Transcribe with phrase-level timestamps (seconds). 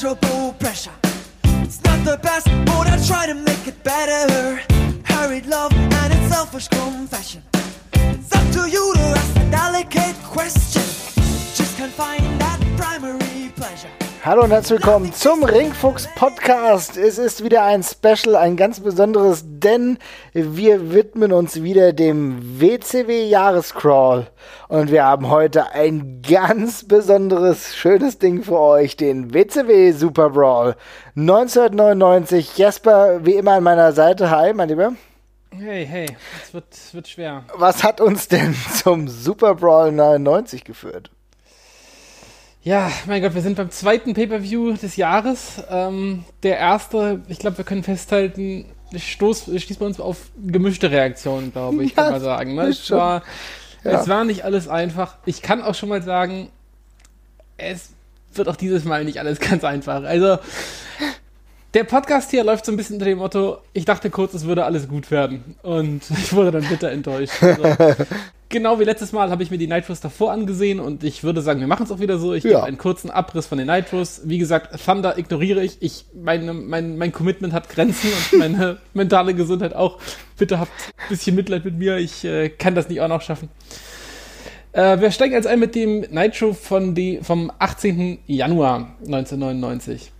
[0.00, 0.92] pleasurable pressure.
[1.44, 4.62] It's not the best, but I try to make it better.
[5.04, 7.42] Hurried love and its selfish confession.
[7.92, 10.82] It's up to you to ask a delicate question.
[11.54, 13.90] Just can't find that primary pleasure.
[14.22, 16.98] Hallo und herzlich willkommen zum Ringfuchs Podcast.
[16.98, 19.96] Es ist wieder ein Special, ein ganz besonderes, denn
[20.34, 24.26] wir widmen uns wieder dem WCW Jahrescrawl
[24.68, 30.76] und wir haben heute ein ganz besonderes, schönes Ding für euch, den WCW Super Brawl
[31.16, 32.58] 1999.
[32.58, 34.30] Jesper, wie immer an meiner Seite.
[34.30, 34.92] Hi, mein Lieber.
[35.50, 36.06] Hey, hey,
[36.44, 37.44] es wird, wird schwer.
[37.54, 41.10] Was hat uns denn zum Super Brawl 99 geführt?
[42.62, 45.62] Ja, mein Gott, wir sind beim zweiten Pay-Per-View des Jahres.
[45.70, 51.52] Ähm, der erste, ich glaube, wir können festhalten, stoß, stieß bei uns auf gemischte Reaktionen,
[51.52, 52.54] glaube ich, kann man sagen.
[52.54, 52.64] Ne?
[52.64, 53.22] Es, war,
[53.82, 54.00] ja.
[54.00, 55.16] es war nicht alles einfach.
[55.24, 56.50] Ich kann auch schon mal sagen,
[57.56, 57.92] es
[58.34, 60.02] wird auch dieses Mal nicht alles ganz einfach.
[60.04, 60.36] Also,
[61.72, 64.66] der Podcast hier läuft so ein bisschen unter dem Motto, ich dachte kurz, es würde
[64.66, 65.56] alles gut werden.
[65.62, 67.42] Und ich wurde dann bitter enttäuscht.
[67.42, 68.04] Also,
[68.50, 71.60] genau wie letztes Mal habe ich mir die Nitros davor angesehen und ich würde sagen,
[71.60, 72.34] wir machen es auch wieder so.
[72.34, 72.50] Ich ja.
[72.50, 74.22] gebe einen kurzen Abriss von den Nitros.
[74.24, 75.78] Wie gesagt, Thunder ignoriere ich.
[75.80, 79.98] ich meine, mein, mein Commitment hat Grenzen und meine mentale Gesundheit auch.
[80.36, 81.96] Bitte habt ein bisschen Mitleid mit mir.
[81.96, 83.48] Ich äh, kann das nicht auch noch schaffen.
[84.72, 88.18] Äh, wir steigen jetzt ein mit dem Nitro von die, vom 18.
[88.26, 90.12] Januar 1999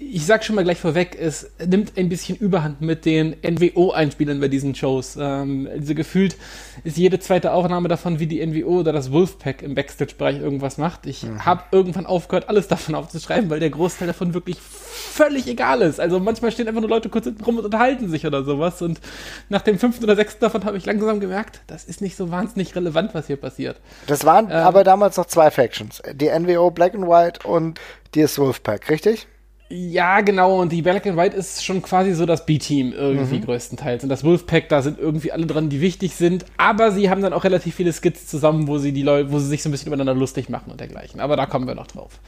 [0.00, 4.46] ich sag schon mal gleich vorweg, es nimmt ein bisschen Überhand mit den NWO-Einspielern bei
[4.46, 5.18] diesen Shows.
[5.20, 6.36] Ähm, also gefühlt
[6.84, 11.06] ist jede zweite Aufnahme davon, wie die NWO oder das Wolfpack im Backstage-Bereich irgendwas macht.
[11.06, 11.44] Ich mhm.
[11.44, 15.98] habe irgendwann aufgehört, alles davon aufzuschreiben, weil der Großteil davon wirklich völlig egal ist.
[15.98, 18.80] Also manchmal stehen einfach nur Leute kurz rum und unterhalten sich oder sowas.
[18.80, 19.00] Und
[19.48, 22.76] nach dem fünften oder sechsten davon habe ich langsam gemerkt, das ist nicht so wahnsinnig
[22.76, 23.80] relevant, was hier passiert.
[24.06, 26.00] Das waren ähm, aber damals noch zwei Factions.
[26.12, 27.80] Die NWO Black and White und
[28.12, 29.26] das Wolfpack, richtig?
[29.70, 30.62] Ja, genau.
[30.62, 33.44] Und die Black and White ist schon quasi so das B-Team irgendwie mhm.
[33.44, 34.02] größtenteils.
[34.02, 36.46] Und das Wolfpack, da sind irgendwie alle dran, die wichtig sind.
[36.56, 39.46] Aber sie haben dann auch relativ viele Skits zusammen, wo sie die Leute, wo sie
[39.46, 41.20] sich so ein bisschen übereinander lustig machen und dergleichen.
[41.20, 42.18] Aber da kommen wir noch drauf.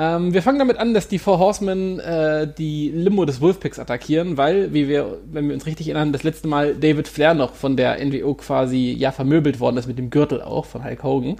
[0.00, 4.36] Ähm, wir fangen damit an, dass die Four Horsemen äh, die Limo des Wolfpacks attackieren,
[4.36, 7.76] weil, wie wir, wenn wir uns richtig erinnern, das letzte Mal David Flair noch von
[7.76, 11.36] der NWO quasi ja vermöbelt worden ist mit dem Gürtel auch von Hulk Hogan.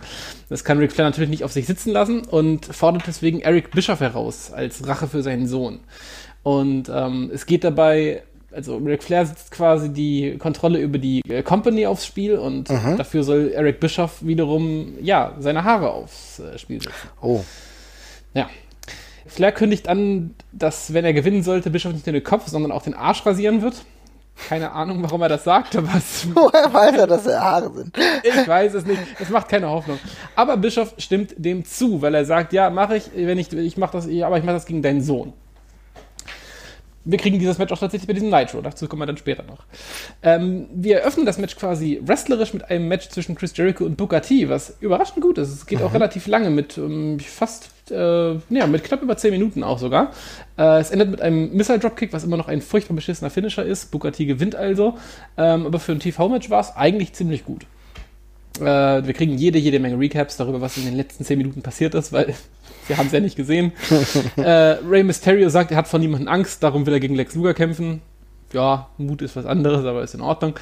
[0.49, 4.01] Das kann Ric Flair natürlich nicht auf sich sitzen lassen und fordert deswegen Eric Bischoff
[4.01, 5.79] heraus als Rache für seinen Sohn.
[6.43, 11.43] Und ähm, es geht dabei also Ric Flair setzt quasi die Kontrolle über die äh,
[11.45, 12.97] Company aufs Spiel und mhm.
[12.97, 16.97] dafür soll Eric Bischoff wiederum, ja, seine Haare aufs äh, Spiel setzen.
[17.21, 17.45] Oh.
[18.39, 18.49] Ja.
[19.27, 22.83] Flair kündigt an, dass, wenn er gewinnen sollte, Bischof nicht nur den Kopf, sondern auch
[22.83, 23.85] den Arsch rasieren wird.
[24.49, 26.29] Keine Ahnung, warum er das sagt, aber es.
[26.35, 27.99] Woher weiß er, dass er Haare sind?
[28.23, 29.01] Ich weiß es nicht.
[29.19, 29.99] Es macht keine Hoffnung.
[30.37, 33.93] Aber Bischof stimmt dem zu, weil er sagt, ja, mache ich, wenn ich, ich mache
[33.93, 35.33] das, aber ich mache das gegen deinen Sohn
[37.09, 38.61] wir kriegen dieses Match auch tatsächlich bei diesem Nitro.
[38.61, 39.65] Dazu kommen wir dann später noch.
[40.23, 44.21] Ähm, wir eröffnen das Match quasi wrestlerisch mit einem Match zwischen Chris Jericho und Booker
[44.21, 45.49] T, was überraschend gut ist.
[45.49, 45.87] Es geht mhm.
[45.87, 50.13] auch relativ lange mit ähm, fast, äh, ja, mit knapp über 10 Minuten auch sogar.
[50.57, 53.91] Äh, es endet mit einem Missile Dropkick, was immer noch ein furchtbar beschissener Finisher ist.
[53.91, 54.99] Booker T gewinnt also.
[55.37, 57.67] Ähm, aber für ein TV-Match war es eigentlich ziemlich gut.
[58.61, 58.65] Äh,
[59.07, 62.13] wir kriegen jede, jede Menge Recaps darüber, was in den letzten 10 Minuten passiert ist,
[62.13, 62.35] weil
[62.87, 63.73] wir haben es ja nicht gesehen.
[64.37, 67.55] äh, Rey Mysterio sagt, er hat vor niemandem Angst, darum will er gegen Lex Luger
[67.55, 68.03] kämpfen.
[68.53, 70.55] Ja, Mut ist was anderes, aber ist in Ordnung.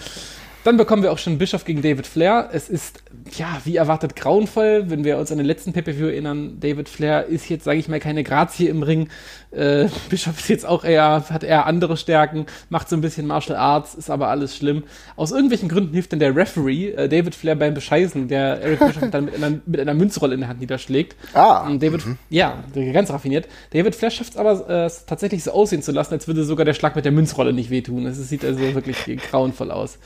[0.67, 2.49] Dann bekommen wir auch schon Bischof gegen David Flair.
[2.53, 3.05] Es ist,
[3.39, 4.87] ja, wie erwartet grauenvoll.
[4.89, 8.01] Wenn wir uns an den letzten Pay-Per-View erinnern, David Flair ist jetzt, sage ich mal,
[8.01, 9.09] keine Grazie im Ring.
[9.53, 13.57] Äh, Bischof ist jetzt auch eher, hat eher andere Stärken, macht so ein bisschen Martial
[13.57, 14.83] Arts, ist aber alles schlimm.
[15.15, 19.09] Aus irgendwelchen Gründen hilft dann der Referee, äh, David Flair beim Bescheißen, der Eric Bischof
[19.13, 21.15] dann mit einer, mit einer Münzrolle in der Hand niederschlägt.
[21.33, 21.65] Ah.
[21.65, 22.19] Und David, mhm.
[22.29, 23.47] ja, ganz raffiniert.
[23.73, 26.75] David Flair schafft es aber äh, tatsächlich so aussehen zu lassen, als würde sogar der
[26.75, 28.05] Schlag mit der Münzrolle nicht wehtun.
[28.07, 28.97] Es sieht also wirklich
[29.31, 30.01] grauenvoll aus.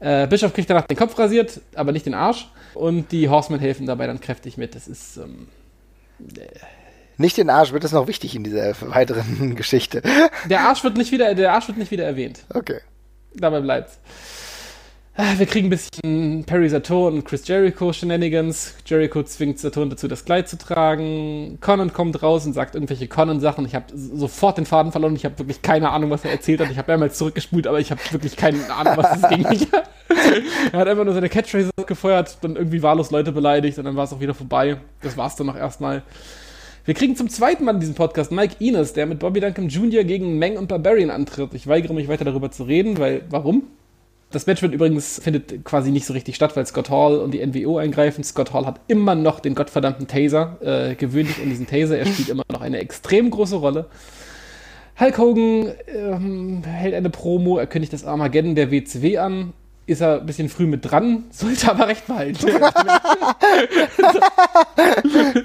[0.00, 2.48] Äh, Bischof kriegt danach den Kopf rasiert, aber nicht den Arsch.
[2.74, 4.74] Und die Horsemen helfen dabei dann kräftig mit.
[4.74, 5.16] Das ist.
[5.16, 5.48] Ähm,
[6.36, 6.46] äh,
[7.18, 10.02] nicht den Arsch, wird das noch wichtig in dieser weiteren Geschichte?
[10.50, 12.40] Der Arsch wird nicht wieder, der Arsch wird nicht wieder erwähnt.
[12.52, 12.80] Okay.
[13.34, 13.98] Dabei bleibt's.
[15.18, 18.74] Ah, wir kriegen ein bisschen Perry Saturn und Chris Jericho Shenanigans.
[18.84, 21.56] Jericho zwingt Saturn dazu, das Kleid zu tragen.
[21.62, 23.64] Conan kommt raus und sagt irgendwelche Conan-Sachen.
[23.64, 25.16] Ich habe sofort den Faden verloren.
[25.16, 26.70] Ich habe wirklich keine Ahnung, was er erzählt hat.
[26.70, 29.44] Ich habe mehrmals zurückgespult, aber ich habe wirklich keine Ahnung, was es ging.
[30.72, 34.04] er hat einfach nur seine Catchphrases gefeuert, dann irgendwie wahllos Leute beleidigt und dann war
[34.04, 34.76] es auch wieder vorbei.
[35.00, 36.02] Das war's dann noch erstmal.
[36.84, 40.04] Wir kriegen zum zweiten Mal in diesem Podcast Mike Ines, der mit Bobby Duncan Jr.
[40.04, 41.54] gegen Meng und Barbarian antritt.
[41.54, 43.64] Ich weigere mich weiter darüber zu reden, weil warum?
[44.30, 47.46] Das Match wird übrigens, findet quasi nicht so richtig statt, weil Scott Hall und die
[47.46, 48.24] NWO eingreifen.
[48.24, 50.56] Scott Hall hat immer noch den gottverdammten Taser.
[50.60, 51.96] Äh, gewöhnlich in diesen Taser.
[51.96, 53.86] Er spielt immer noch eine extrem große Rolle.
[54.98, 59.52] Hulk Hogan ähm, hält eine Promo, er kündigt das Armageddon der WCW an.
[59.86, 62.48] Ist er ein bisschen früh mit dran, sollte aber recht behalten.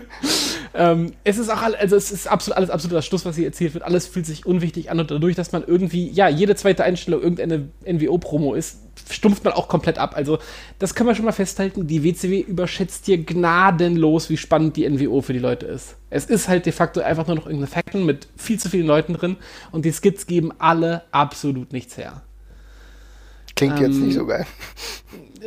[0.74, 3.84] ähm, es ist auch also es ist absolut alles absoluter Schluss, was hier erzählt wird.
[3.84, 7.70] Alles fühlt sich unwichtig an und dadurch, dass man irgendwie, ja, jede zweite Einstellung irgendeine
[7.86, 8.80] NWO-Promo ist,
[9.10, 10.16] stumpft man auch komplett ab.
[10.16, 10.40] Also,
[10.80, 11.88] das können wir schon mal festhalten.
[11.88, 15.96] Die WCW überschätzt hier gnadenlos, wie spannend die NWO für die Leute ist.
[16.10, 19.14] Es ist halt de facto einfach nur noch irgendeine Faction mit viel zu vielen Leuten
[19.14, 19.38] drin
[19.72, 22.22] und die Skits geben alle absolut nichts her.
[23.62, 24.48] Klingt ähm, jetzt nicht so geil.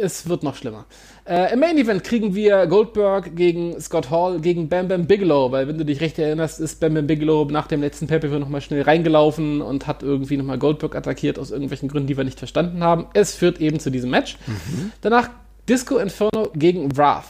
[0.01, 0.87] Es wird noch schlimmer.
[1.27, 5.67] Äh, Im Main Event kriegen wir Goldberg gegen Scott Hall gegen Bam Bam Bigelow, weil
[5.67, 8.83] wenn du dich recht erinnerst, ist Bam Bam Bigelow nach dem letzten Pay-Per-View nochmal schnell
[8.83, 13.07] reingelaufen und hat irgendwie nochmal Goldberg attackiert aus irgendwelchen Gründen, die wir nicht verstanden haben.
[13.15, 14.39] Es führt eben zu diesem Match.
[14.47, 14.93] Mhm.
[15.01, 15.31] Danach
[15.69, 17.25] Disco Inferno gegen Wrath.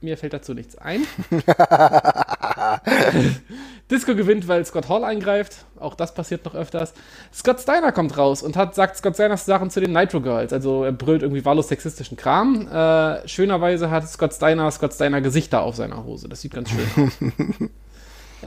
[0.00, 1.02] Mir fällt dazu nichts ein.
[3.90, 5.64] Disco gewinnt, weil Scott Hall eingreift.
[5.80, 6.92] Auch das passiert noch öfters.
[7.32, 10.52] Scott Steiner kommt raus und hat, sagt Scott Steiners Sachen zu den Nitro Girls.
[10.52, 12.68] Also er brüllt irgendwie wahllos sexistischen Kram.
[12.68, 16.28] Äh, schönerweise hat Scott Steiner Scott Steiner Gesichter auf seiner Hose.
[16.28, 17.12] Das sieht ganz schön aus.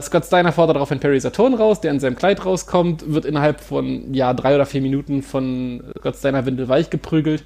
[0.00, 4.14] Scott Steiner fordert daraufhin Perry Saturn raus, der in seinem Kleid rauskommt, wird innerhalb von
[4.14, 7.44] ja, drei oder vier Minuten von Scott Steiner windelweich geprügelt.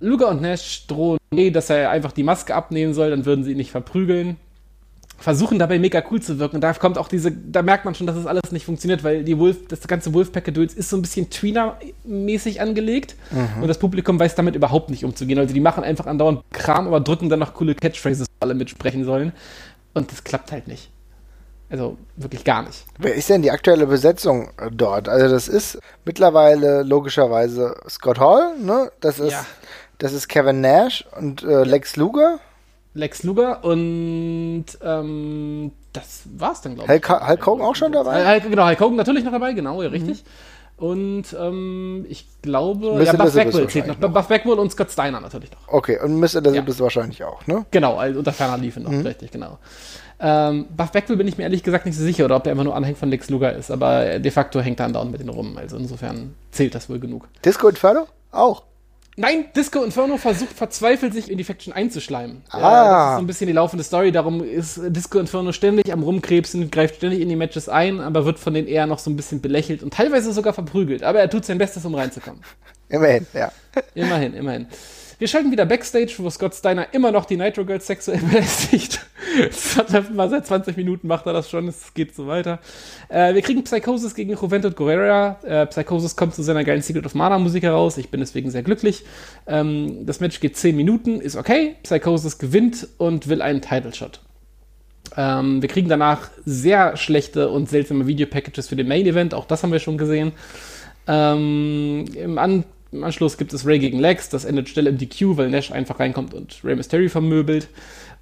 [0.00, 1.18] Luger und Nash drohen,
[1.52, 4.36] dass er einfach die Maske abnehmen soll, dann würden sie ihn nicht verprügeln.
[5.20, 6.56] Versuchen dabei mega cool zu wirken.
[6.56, 9.04] Und da kommt auch diese, da merkt man schon, dass es das alles nicht funktioniert,
[9.04, 13.16] weil die Wolf, das ganze Wolfpack-Gedöns ist so ein bisschen Tweener-mäßig angelegt.
[13.30, 13.62] Mhm.
[13.62, 15.38] Und das Publikum weiß damit überhaupt nicht umzugehen.
[15.38, 19.04] Also die machen einfach andauernd Kram, aber drücken dann noch coole Catchphrases, wo alle mitsprechen
[19.04, 19.32] sollen.
[19.94, 20.90] Und das klappt halt nicht.
[21.68, 22.84] Also wirklich gar nicht.
[22.98, 25.08] Wer ist denn die aktuelle Besetzung dort?
[25.08, 28.90] Also das ist mittlerweile logischerweise Scott Hall, ne?
[29.00, 29.46] Das ist ja.
[30.00, 32.40] Das ist Kevin Nash und äh, Lex Luger.
[32.94, 37.08] Lex Luger und ähm, das war's dann, glaube ich.
[37.08, 38.34] Hulk, Hulk Hogan auch schon dabei?
[38.34, 40.24] Hulk, genau, Hulk Hogan natürlich noch dabei, genau, ja, richtig.
[40.24, 40.84] Mhm.
[40.84, 43.02] Und ähm, ich glaube, Mr.
[43.02, 43.98] ja, Buff Bagwell zählt noch.
[43.98, 44.12] noch.
[44.12, 45.68] Buff Bagwell und Scott Steiner natürlich noch.
[45.68, 46.36] Okay, und Mr.
[46.36, 46.80] Elizabeth ja.
[46.80, 47.66] wahrscheinlich auch, ne?
[47.70, 49.02] Genau, also unter ferner Liefen noch, mhm.
[49.02, 49.58] richtig, genau.
[50.18, 52.64] Ähm, Buff Bagwell bin ich mir ehrlich gesagt nicht so sicher, oder ob der einfach
[52.64, 55.58] nur Anhäng von Lex Luger ist, aber de facto hängt er andauernd mit denen rum.
[55.58, 57.28] Also insofern zählt das wohl genug.
[57.44, 58.06] Disco Inferno?
[58.32, 58.62] Auch.
[59.20, 62.42] Nein, Disco Inferno versucht verzweifelt sich in die Faction einzuschleimen.
[62.48, 62.58] Ah.
[62.58, 64.12] Ja, das ist so ein bisschen die laufende Story.
[64.12, 68.38] Darum ist Disco Inferno ständig am Rumkrebsen, greift ständig in die Matches ein, aber wird
[68.38, 71.02] von denen eher noch so ein bisschen belächelt und teilweise sogar verprügelt.
[71.02, 72.40] Aber er tut sein Bestes, um reinzukommen.
[72.88, 73.52] Immerhin, ja.
[73.94, 74.66] Immerhin, immerhin.
[75.20, 79.04] Wir schalten wieder Backstage, wo Scott Steiner immer noch die Nitro Girls sexuell belästigt.
[80.14, 82.58] mal seit 20 Minuten macht er das schon, es geht so weiter.
[83.10, 85.38] Äh, wir kriegen Psychosis gegen Juventud Guerrera.
[85.42, 87.98] Äh, Psychosis kommt zu seiner geilen Secret of Mana Musik heraus.
[87.98, 89.04] Ich bin deswegen sehr glücklich.
[89.46, 91.76] Ähm, das Match geht 10 Minuten, ist okay.
[91.82, 94.20] Psychosis gewinnt und will einen Title Shot.
[95.18, 99.34] Ähm, wir kriegen danach sehr schlechte und seltsame Videopackages für den Main Event.
[99.34, 100.32] Auch das haben wir schon gesehen.
[101.06, 105.36] Ähm, Im An im Anschluss gibt es Ray gegen Lex, das endet schnell im DQ,
[105.36, 107.68] weil Nash einfach reinkommt und Ray Mysterio vermöbelt.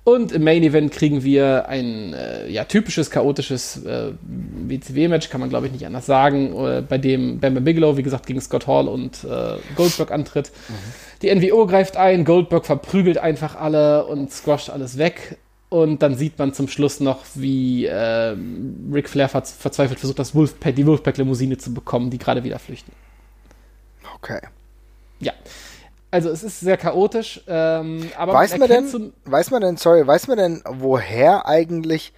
[0.05, 5.51] Und im Main Event kriegen wir ein äh, ja, typisches, chaotisches äh, WCW-Match, kann man
[5.51, 8.67] glaube ich nicht anders sagen, äh, bei dem Bam Bam Bigelow, wie gesagt, gegen Scott
[8.67, 10.51] Hall und äh, Goldberg antritt.
[10.69, 10.75] Mhm.
[11.21, 15.37] Die NWO greift ein, Goldberg verprügelt einfach alle und squasht alles weg.
[15.69, 18.35] Und dann sieht man zum Schluss noch, wie äh,
[18.91, 22.93] Ric Flair ver verzweifelt versucht, das Wolfpack, die Wolfpack-Limousine zu bekommen, die gerade wieder flüchten.
[24.15, 24.41] Okay.
[25.21, 25.33] Ja.
[26.11, 30.07] Also es ist sehr chaotisch, ähm, aber weiß man, denn, so weiß man denn, sorry,
[30.07, 32.15] weiß man denn, woher eigentlich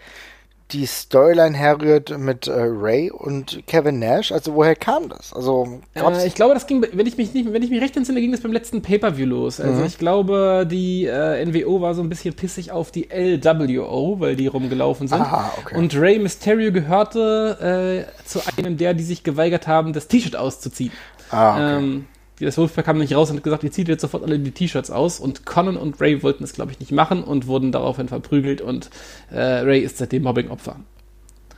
[0.72, 4.32] die Storyline herrührt mit äh, Ray und Kevin Nash?
[4.32, 5.32] Also woher kam das?
[5.32, 8.20] Also äh, ich glaube, das ging, wenn ich mich nicht, wenn ich mich recht entsinne,
[8.20, 9.60] ging das beim letzten Pay-per-View los.
[9.60, 9.86] Also mhm.
[9.86, 14.46] ich glaube, die äh, NWO war so ein bisschen pissig auf die LWO, weil die
[14.46, 15.20] rumgelaufen sind.
[15.20, 15.76] Aha, okay.
[15.76, 20.92] Und Ray Mysterio gehörte äh, zu einem der, die sich geweigert haben, das T-Shirt auszuziehen.
[21.30, 21.78] Ah, okay.
[21.78, 22.06] Ähm,
[22.46, 24.90] das Wolfpack kam nicht raus und hat gesagt, ihr zieht jetzt sofort alle die T-Shirts
[24.90, 25.20] aus.
[25.20, 28.60] Und Conan und Ray wollten es, glaube ich, nicht machen und wurden daraufhin verprügelt.
[28.60, 28.90] Und
[29.30, 30.76] äh, Ray ist seitdem Mobbing-Opfer.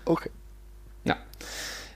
[0.04, 0.30] Okay.
[1.04, 1.16] Ja.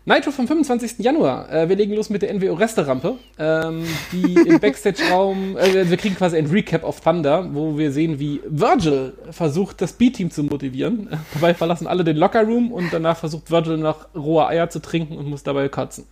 [0.04, 1.00] Nitro vom 25.
[1.00, 1.52] Januar.
[1.52, 6.36] Äh, wir legen los mit der NWO-Resterampe, ähm, die im Backstage-Raum, äh, wir kriegen quasi
[6.36, 11.08] ein Recap of Thunder, wo wir sehen, wie Virgil versucht, das B-Team zu motivieren.
[11.34, 15.28] Dabei verlassen alle den Locker-Room und danach versucht Virgil noch rohe Eier zu trinken und
[15.28, 16.04] muss dabei kotzen.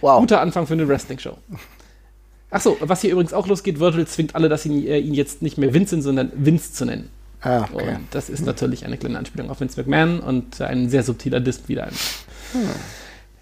[0.00, 0.20] Wow.
[0.20, 1.36] Guter Anfang für eine Wrestling-Show.
[2.54, 5.58] Achso, was hier übrigens auch losgeht, Virgil zwingt alle, dass ihn, äh, ihn jetzt nicht
[5.58, 7.10] mehr Vincent, sondern Vince zu nennen.
[7.40, 7.96] Ah, okay.
[7.96, 11.62] Und das ist natürlich eine kleine Anspielung auf Vince McMahon und ein sehr subtiler Diss
[11.66, 11.86] wieder.
[12.52, 12.60] Hm.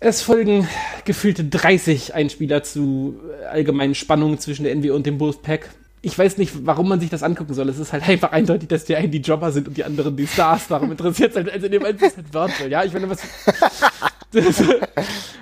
[0.00, 0.66] Es folgen
[1.04, 5.69] gefühlte 30 Einspieler zu allgemeinen Spannungen zwischen der NWO und dem Wolfpack.
[6.00, 7.69] ich weiß nicht, warum man sich das angucken soll.
[7.69, 10.26] Es ist halt einfach eindeutig, dass die einen die Jobber sind und die anderen die
[10.26, 10.62] Stars.
[10.71, 12.83] Warum interessiert es halt, also in dem einen ist halt Virgil, ja?
[12.83, 13.21] Ich meine, was.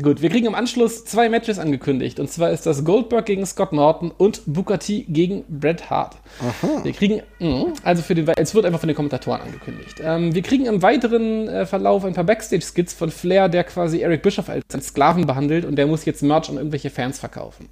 [0.00, 2.18] Gut, wir kriegen im Anschluss zwei Matches angekündigt.
[2.18, 6.16] Und zwar ist das Goldberg gegen Scott Norton und Booker T gegen Bret Hart.
[6.40, 6.82] Aha.
[6.82, 10.00] Wir kriegen, mh, also für den, es wird einfach von den Kommentatoren angekündigt.
[10.02, 14.22] Ähm, wir kriegen im weiteren äh, Verlauf ein paar Backstage-Skits von Flair, der quasi Eric
[14.22, 17.68] Bischoff als Sklaven behandelt und der muss jetzt Merch an irgendwelche Fans verkaufen.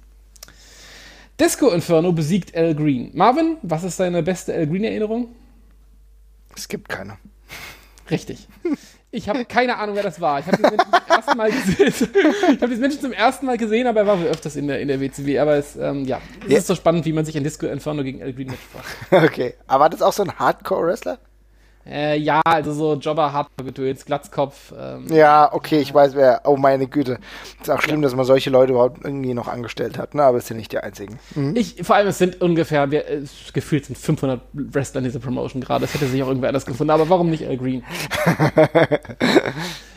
[1.39, 3.09] Disco Inferno besiegt Al Green.
[3.13, 5.29] Marvin, was ist deine beste Al Green-Erinnerung?
[6.55, 7.17] Es gibt keine.
[8.11, 8.47] Richtig.
[9.13, 10.39] Ich habe keine Ahnung, wer das war.
[10.39, 12.09] Ich habe diesen Menschen zum ersten Mal gesehen.
[12.55, 14.79] ich habe diesen Menschen zum ersten Mal gesehen, aber er war wohl öfters in der,
[14.79, 15.37] in der WCW.
[15.39, 16.57] Aber es, ähm, ja, es ja.
[16.59, 18.87] ist so spannend, wie man sich ein Disco Inferno gegen Al Green mitfragt.
[19.31, 19.53] Okay.
[19.67, 21.19] Aber war das auch so ein Hardcore-Wrestler?
[21.85, 24.73] Äh, ja, also so Jobber, Hardcore-Gedöns, Glatzkopf.
[24.77, 26.41] Ähm, ja, okay, ich weiß wer.
[26.45, 27.19] Oh meine Güte.
[27.59, 28.03] Ist auch schlimm, ja.
[28.03, 30.23] dass man solche Leute überhaupt irgendwie noch angestellt hat, ne?
[30.23, 31.19] aber es sind nicht die einzigen.
[31.35, 31.55] Mhm.
[31.55, 33.21] Ich, vor allem, es sind ungefähr, wir, äh,
[33.53, 35.85] gefühlt sind 500 Wrestler in dieser Promotion gerade.
[35.85, 37.83] Es hätte sich auch irgendwer anders gefunden, aber warum nicht Al Green?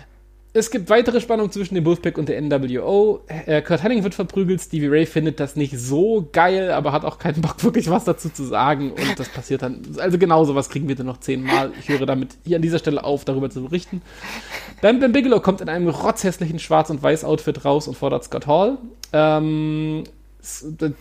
[0.56, 3.22] Es gibt weitere Spannung zwischen dem Wolfpack und der NWO.
[3.26, 7.18] Äh, Kurt Henning wird verprügelt, Stevie Ray findet das nicht so geil, aber hat auch
[7.18, 8.92] keinen Bock, wirklich was dazu zu sagen.
[8.92, 9.82] Und das passiert dann.
[9.98, 11.72] Also genau sowas kriegen wir dann noch zehnmal.
[11.80, 14.00] Ich höre damit hier an dieser Stelle auf, darüber zu berichten.
[14.80, 18.78] Bam Bam Bigelow kommt in einem rotzhässlichen Schwarz- und Weiß-Outfit raus und fordert Scott Hall.
[19.12, 20.04] Ähm,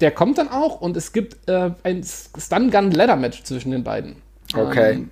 [0.02, 4.16] der kommt dann auch und es gibt äh, ein Stun-Gun-Ladder-Match zwischen den beiden.
[4.56, 4.94] Okay.
[4.94, 5.10] Ähm,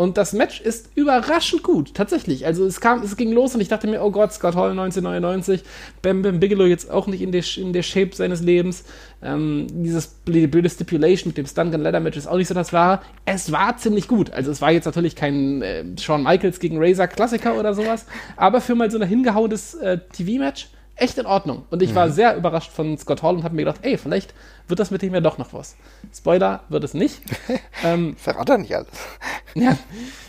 [0.00, 2.46] und das Match ist überraschend gut, tatsächlich.
[2.46, 5.62] Also es kam, es ging los und ich dachte mir, oh Gott, Scott Hall 1999,
[6.00, 8.84] Bam Bam Bigelow jetzt auch nicht in der, in der Shape seines Lebens.
[9.22, 12.72] Ähm, dieses blöde Stipulation mit dem Stun Gun Ladder Match ist auch nicht so das
[12.72, 13.02] war.
[13.26, 14.30] Es war ziemlich gut.
[14.30, 18.06] Also es war jetzt natürlich kein äh, Shawn Michaels gegen Razor Klassiker oder sowas,
[18.38, 20.68] aber für mal so ein hingehauenes äh, TV-Match
[21.00, 21.64] echt in Ordnung.
[21.70, 22.12] Und ich war mhm.
[22.12, 24.34] sehr überrascht von Scott Hall und habe mir gedacht, ey, vielleicht
[24.68, 25.76] wird das mit dem ja doch noch was.
[26.14, 27.22] Spoiler, wird es nicht.
[27.84, 28.88] ähm, Verrat er nicht alles.
[29.54, 29.76] ja,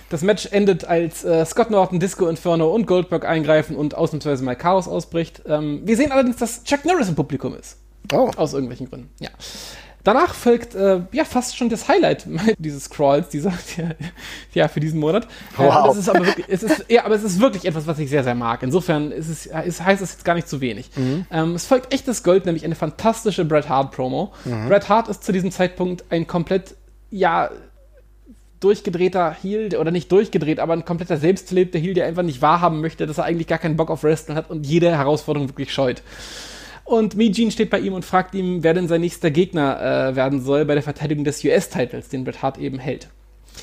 [0.09, 4.55] das Match endet, als äh, Scott Norton, Disco Inferno und Goldberg eingreifen und ausnahmsweise mal
[4.55, 5.43] Chaos ausbricht.
[5.45, 7.77] Ähm, wir sehen allerdings, dass Chuck Norris im Publikum ist.
[8.11, 8.31] Oh.
[8.35, 9.29] Aus irgendwelchen Gründen, ja.
[10.03, 12.25] Danach folgt äh, ja fast schon das Highlight
[12.57, 13.53] dieses Crawls, dieser,
[14.53, 15.25] ja, für diesen Monat.
[15.25, 15.27] Äh,
[15.57, 15.87] wow.
[15.87, 18.09] Äh, es ist aber wirklich, es ist, ja, aber es ist wirklich etwas, was ich
[18.09, 18.63] sehr, sehr mag.
[18.63, 20.89] Insofern ist es, ist, heißt es jetzt gar nicht zu wenig.
[20.95, 21.25] Mhm.
[21.31, 24.33] Ähm, es folgt echtes Gold, nämlich eine fantastische Bret Hart Promo.
[24.45, 24.67] Mhm.
[24.67, 26.75] Bret Hart ist zu diesem Zeitpunkt ein komplett,
[27.11, 27.49] ja,
[28.59, 33.07] durchgedrehter Heel, oder nicht durchgedreht, aber ein kompletter selbstverlebter Heel, der einfach nicht wahrhaben möchte,
[33.07, 36.03] dass er eigentlich gar keinen Bock auf Wrestling hat und jede Herausforderung wirklich scheut.
[36.91, 40.41] Und Mijin steht bei ihm und fragt ihm, wer denn sein nächster Gegner äh, werden
[40.41, 43.07] soll bei der Verteidigung des US-Titles, den Bret Hart eben hält.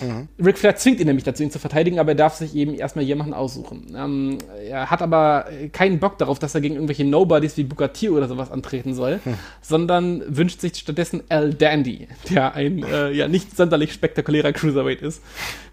[0.00, 0.28] Mhm.
[0.42, 3.04] Ric Flair zwingt ihn nämlich dazu, ihn zu verteidigen, aber er darf sich eben erstmal
[3.04, 3.94] jemanden aussuchen.
[3.94, 5.44] Ähm, er hat aber
[5.74, 9.34] keinen Bock darauf, dass er gegen irgendwelche Nobodies wie Bugatti oder sowas antreten soll, mhm.
[9.60, 15.22] sondern wünscht sich stattdessen Al Dandy, der ein äh, ja nicht sonderlich spektakulärer Cruiserweight ist.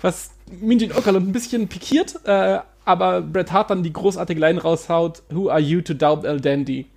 [0.02, 5.24] Was Minjin Okerlund ein bisschen pikiert, äh, aber Bret Hart dann die großartige Line raushaut:
[5.30, 6.88] Who are you to doubt Al Dandy?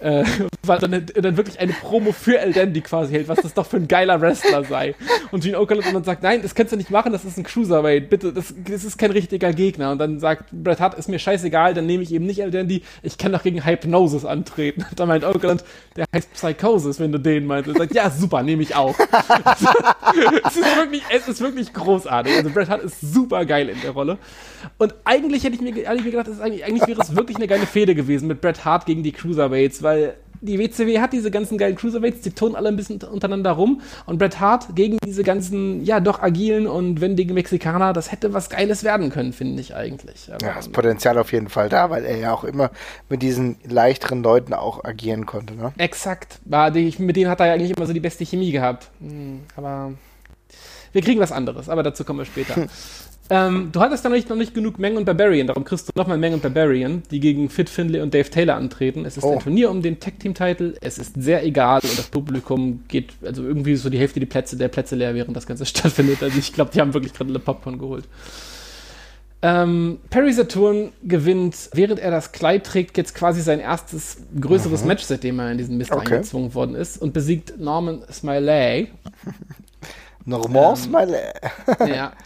[0.00, 0.24] Äh,
[0.62, 3.76] weil dann, dann wirklich eine Promo für El Dandy quasi hält, was das doch für
[3.76, 4.94] ein geiler Wrestler sei.
[5.30, 8.10] Und Gene Okerlund dann sagt, nein, das kannst du nicht machen, das ist ein Cruiserweight,
[8.10, 9.92] bitte, das, das ist kein richtiger Gegner.
[9.92, 12.82] Und dann sagt Bret Hart, ist mir scheißegal, dann nehme ich eben nicht El Dandy,
[13.02, 14.84] ich kann doch gegen Hypnosis antreten.
[14.90, 15.64] Und dann meint Okerlund,
[15.96, 17.68] der heißt Psychosis, wenn du den meinst.
[17.68, 18.96] Und sagt, ja, super, nehme ich auch.
[20.44, 22.36] es, ist wirklich, es ist wirklich großartig.
[22.36, 24.18] Also Bret Hart ist super geil in der Rolle.
[24.78, 27.46] Und eigentlich hätte ich mir, hätte ich mir gedacht, eigentlich, eigentlich wäre es wirklich eine
[27.46, 31.58] geile Fehde gewesen mit Bret Hart gegen die Cruiserweights, weil die WCW hat diese ganzen
[31.58, 33.80] geilen Cruiserweights, die turnen alle ein bisschen untereinander rum.
[34.06, 38.50] Und Bret Hart gegen diese ganzen, ja, doch agilen und wendigen Mexikaner, das hätte was
[38.50, 40.32] Geiles werden können, finde ich eigentlich.
[40.32, 42.70] Aber, ja, das Potenzial auf jeden Fall da, weil er ja auch immer
[43.08, 45.54] mit diesen leichteren Leuten auch agieren konnte.
[45.54, 45.72] Ne?
[45.78, 46.38] Exakt.
[46.44, 48.90] Mit denen hat er ja eigentlich immer so die beste Chemie gehabt.
[49.00, 49.92] Hm, aber
[50.92, 52.54] wir kriegen was anderes, aber dazu kommen wir später.
[53.28, 55.92] Ähm, du hattest da noch nicht, noch nicht genug Meng und Barbarian, darum kriegst du
[55.96, 59.04] nochmal Meng und Barbarian, die gegen Fit Finlay und Dave Taylor antreten.
[59.04, 59.32] Es ist oh.
[59.32, 63.74] ein Turnier um den Tag-Team-Titel, es ist sehr egal und das Publikum geht, also irgendwie
[63.76, 66.22] so die Hälfte die Plätze, der Plätze leer, während das Ganze stattfindet.
[66.22, 68.04] Also ich glaube, die haben wirklich gerade alle Popcorn geholt.
[69.42, 74.88] Ähm, Perry Saturn gewinnt, während er das Kleid trägt, jetzt quasi sein erstes größeres mhm.
[74.88, 76.14] Match, seitdem er in diesen Mist okay.
[76.14, 78.88] eingezwungen worden ist und besiegt Norman Smiley.
[80.24, 81.22] Norman ähm, Smiley.
[81.86, 82.12] ja.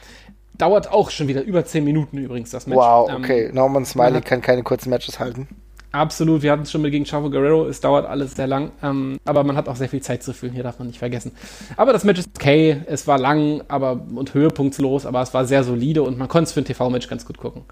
[0.60, 2.78] Dauert auch schon wieder über 10 Minuten übrigens das Match.
[2.78, 3.46] Wow, okay.
[3.46, 5.48] Ähm, Norman Smiley kann keine kurzen Matches halten.
[5.92, 9.18] Absolut, wir hatten es schon mal gegen Chavo Guerrero, es dauert alles sehr lang, ähm,
[9.24, 11.32] aber man hat auch sehr viel Zeit zu füllen, hier darf man nicht vergessen.
[11.76, 15.64] Aber das Match ist okay, es war lang aber, und höhepunktslos, aber es war sehr
[15.64, 17.64] solide und man konnte es für ein TV-Match ganz gut gucken.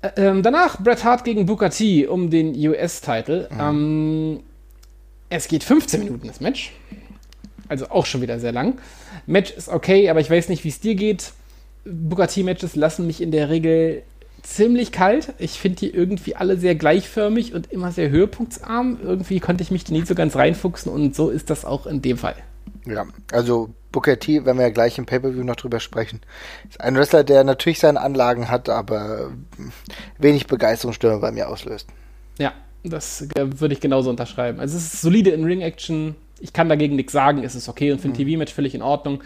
[0.00, 3.48] Äh, ähm, danach Bret Hart gegen Booker T um den US-Titel.
[3.50, 3.60] Mhm.
[3.60, 4.40] Ähm,
[5.28, 6.72] Es geht 15 Minuten das Match.
[7.68, 8.78] Also auch schon wieder sehr lang.
[9.26, 11.32] Match ist okay, aber ich weiß nicht, wie es dir geht.
[11.84, 14.02] Booker T-Matches lassen mich in der Regel
[14.42, 15.34] ziemlich kalt.
[15.38, 18.98] Ich finde die irgendwie alle sehr gleichförmig und immer sehr höhepunktsarm.
[19.02, 22.02] Irgendwie konnte ich mich da nie so ganz reinfuchsen und so ist das auch in
[22.02, 22.36] dem Fall.
[22.86, 26.20] Ja, also Booker T, wenn wir ja gleich im Pay-Per-View noch drüber sprechen,
[26.68, 29.32] ist ein Wrestler, der natürlich seine Anlagen hat, aber
[30.18, 31.88] wenig Begeisterungsstürme bei mir auslöst.
[32.38, 32.52] Ja,
[32.84, 34.60] das äh, würde ich genauso unterschreiben.
[34.60, 36.16] Also es ist solide in Ring-Action.
[36.40, 37.42] Ich kann dagegen nichts sagen.
[37.42, 38.28] Es ist okay und für ein mhm.
[38.28, 39.22] TV-Match völlig in Ordnung.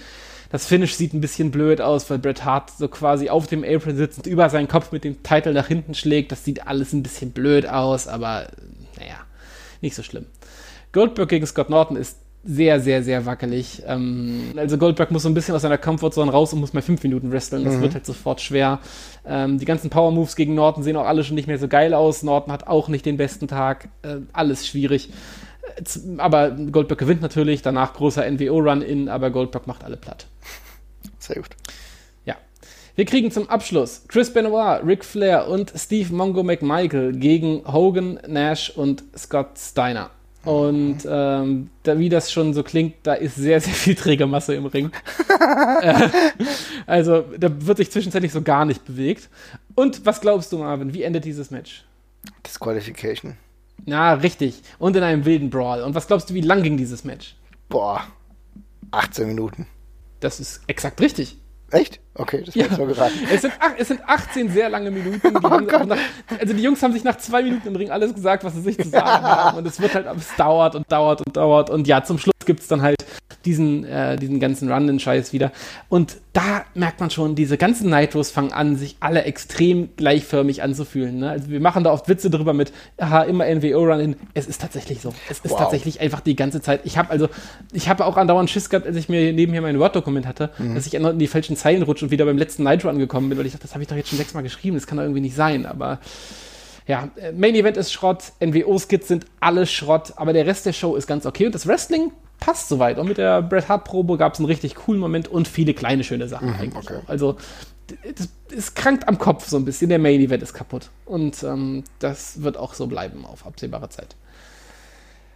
[0.52, 3.96] Das Finish sieht ein bisschen blöd aus, weil Bret Hart so quasi auf dem Apron
[3.96, 6.30] sitzend über seinen Kopf mit dem Titel nach hinten schlägt.
[6.30, 8.48] Das sieht alles ein bisschen blöd aus, aber
[8.98, 9.16] naja,
[9.80, 10.26] nicht so schlimm.
[10.92, 13.82] Goldberg gegen Scott Norton ist sehr, sehr, sehr wackelig.
[13.86, 17.02] Ähm, also Goldberg muss so ein bisschen aus seiner Comfortzone raus und muss mal fünf
[17.02, 17.64] Minuten wresteln.
[17.64, 17.82] Das mhm.
[17.82, 18.80] wird halt sofort schwer.
[19.24, 21.94] Ähm, die ganzen Power Moves gegen Norton sehen auch alle schon nicht mehr so geil
[21.94, 22.22] aus.
[22.22, 23.88] Norton hat auch nicht den besten Tag.
[24.02, 25.10] Äh, alles schwierig.
[26.18, 27.62] Aber Goldberg gewinnt natürlich.
[27.62, 30.26] Danach großer NWO-Run-In, aber Goldberg macht alle platt.
[31.18, 31.50] Sehr gut.
[32.24, 32.36] Ja.
[32.96, 38.70] Wir kriegen zum Abschluss Chris Benoit, Ric Flair und Steve Mongo McMichael gegen Hogan, Nash
[38.70, 40.10] und Scott Steiner.
[40.44, 44.66] Und ähm, da, wie das schon so klingt, da ist sehr, sehr viel Trägermasse im
[44.66, 44.90] Ring.
[45.82, 46.08] äh,
[46.86, 49.28] also da wird sich zwischenzeitlich so gar nicht bewegt.
[49.74, 51.84] Und was glaubst du, Marvin, wie endet dieses Match?
[52.44, 53.36] Disqualification.
[53.84, 54.62] Na, richtig.
[54.78, 55.82] Und in einem wilden Brawl.
[55.82, 57.36] Und was glaubst du, wie lang ging dieses Match?
[57.68, 58.04] Boah,
[58.90, 59.66] 18 Minuten.
[60.20, 61.38] Das ist exakt richtig.
[61.70, 62.00] Echt?
[62.14, 62.76] Okay, das war ja.
[62.76, 63.14] mal geraten.
[63.32, 65.20] Es sind, es sind 18 sehr lange Minuten.
[65.22, 65.98] Die oh nach,
[66.38, 68.76] also die Jungs haben sich nach zwei Minuten im Ring alles gesagt, was sie sich
[68.76, 69.58] zu sagen haben.
[69.58, 71.70] Und es wird halt, es dauert und dauert und dauert.
[71.70, 73.02] Und ja, zum Schluss gibt es dann halt
[73.44, 75.52] diesen, äh, diesen ganzen Run-In-Scheiß wieder.
[75.88, 81.18] Und da merkt man schon, diese ganzen Nitros fangen an, sich alle extrem gleichförmig anzufühlen.
[81.18, 81.30] Ne?
[81.30, 84.16] Also wir machen da oft Witze drüber mit, aha, immer NWO-Run-In.
[84.34, 85.12] Es ist tatsächlich so.
[85.28, 85.58] Es ist wow.
[85.58, 86.80] tatsächlich einfach die ganze Zeit.
[86.84, 87.28] Ich habe also,
[87.72, 90.74] ich habe auch andauernd Schiss gehabt, als ich mir nebenher mein Word-Dokument hatte, mhm.
[90.74, 93.46] dass ich in die falschen Zeilen rutsche und wieder beim letzten Nitro angekommen bin, weil
[93.46, 95.36] ich dachte, das habe ich doch jetzt schon sechsmal geschrieben, das kann doch irgendwie nicht
[95.36, 95.66] sein.
[95.66, 96.00] Aber
[96.86, 101.06] ja, Main Event ist Schrott, NWO-Skits sind alle Schrott, aber der Rest der Show ist
[101.06, 102.98] ganz okay und das Wrestling passt soweit.
[102.98, 106.28] Und mit der Bret Hart-Probe gab es einen richtig coolen Moment und viele kleine schöne
[106.28, 106.90] Sachen mhm, eigentlich.
[106.90, 107.00] Okay.
[107.04, 107.08] Auch.
[107.08, 107.36] Also
[108.56, 109.88] es krankt am Kopf so ein bisschen.
[109.88, 110.90] Der Main Event ist kaputt.
[111.04, 114.16] Und ähm, das wird auch so bleiben auf absehbare Zeit.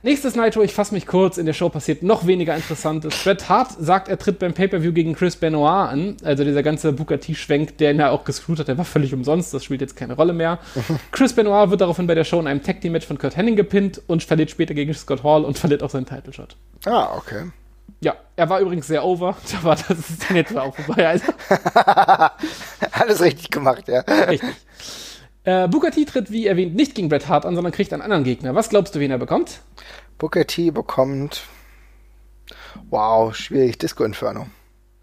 [0.07, 3.25] Nächstes Nitro, ich fasse mich kurz, in der Show passiert noch weniger Interessantes.
[3.25, 6.16] Bret Hart sagt, er tritt beim Pay-Per-View gegen Chris Benoit an.
[6.23, 9.53] Also dieser ganze Booker T-Schwenk, der ihn ja auch gescrewt hat, der war völlig umsonst,
[9.53, 10.61] das spielt jetzt keine Rolle mehr.
[11.11, 14.23] Chris Benoit wird daraufhin bei der Show in einem Tag-Team-Match von Kurt Hennig gepinnt und
[14.23, 16.55] verliert später gegen Scott Hall und verliert auch seinen Title-Shot.
[16.85, 17.51] Ah, okay.
[17.99, 19.37] Ja, er war übrigens sehr over.
[19.51, 21.09] Da war das ist dann jetzt auch vorbei.
[21.09, 21.33] Also.
[22.92, 24.03] Alles richtig gemacht, ja.
[24.03, 24.55] Richtig.
[25.46, 28.24] Äh, Booker T tritt, wie erwähnt, nicht gegen Bret Hart an, sondern kriegt einen anderen
[28.24, 28.56] Gegner.
[28.56, 29.61] Was glaubst du, wen er bekommt?
[30.18, 31.44] Booker T bekommt.
[32.90, 33.78] Wow, schwierig.
[33.78, 34.48] Disco Inferno.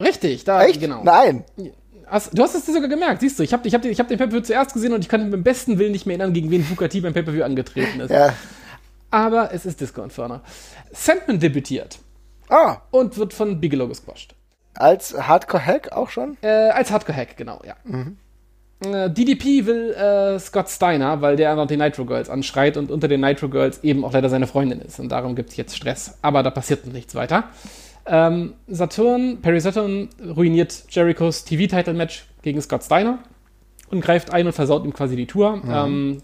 [0.01, 0.82] Richtig, da, Echt?
[0.82, 1.01] genau.
[1.01, 1.45] Nein.
[2.08, 3.43] Hast, du hast es dir sogar gemerkt, siehst du.
[3.43, 5.79] Ich habe ich hab, ich hab den Pay-Per-View zuerst gesehen und ich kann mit besten
[5.79, 8.12] Willen nicht mehr erinnern, gegen wen Booker T beim Pay-Per-View angetreten ist.
[8.12, 8.34] Ja.
[9.12, 10.41] Aber es ist Disco Inferno.
[10.91, 11.99] Sandman debütiert.
[12.49, 12.82] Ah.
[12.91, 14.36] Und wird von Bigelow gesquasht.
[14.73, 16.36] Als Hardcore-Hack auch schon?
[16.41, 17.75] Äh, als Hardcore-Hack, genau, ja.
[17.86, 18.17] Mhm.
[18.86, 23.08] Äh, DDP will äh, Scott Steiner, weil der einfach die Nitro Girls anschreit und unter
[23.08, 25.00] den Nitro Girls eben auch leider seine Freundin ist.
[25.00, 26.17] Und darum gibt es jetzt Stress.
[26.22, 27.46] Aber da passiert noch nichts weiter.
[28.06, 33.19] Ähm, Saturn, Perry Saturn ruiniert Jerichos TV-Title-Match gegen Scott Steiner
[33.89, 35.58] und greift ein und versaut ihm quasi die Tour.
[35.58, 35.72] Mhm.
[35.72, 36.22] Ähm,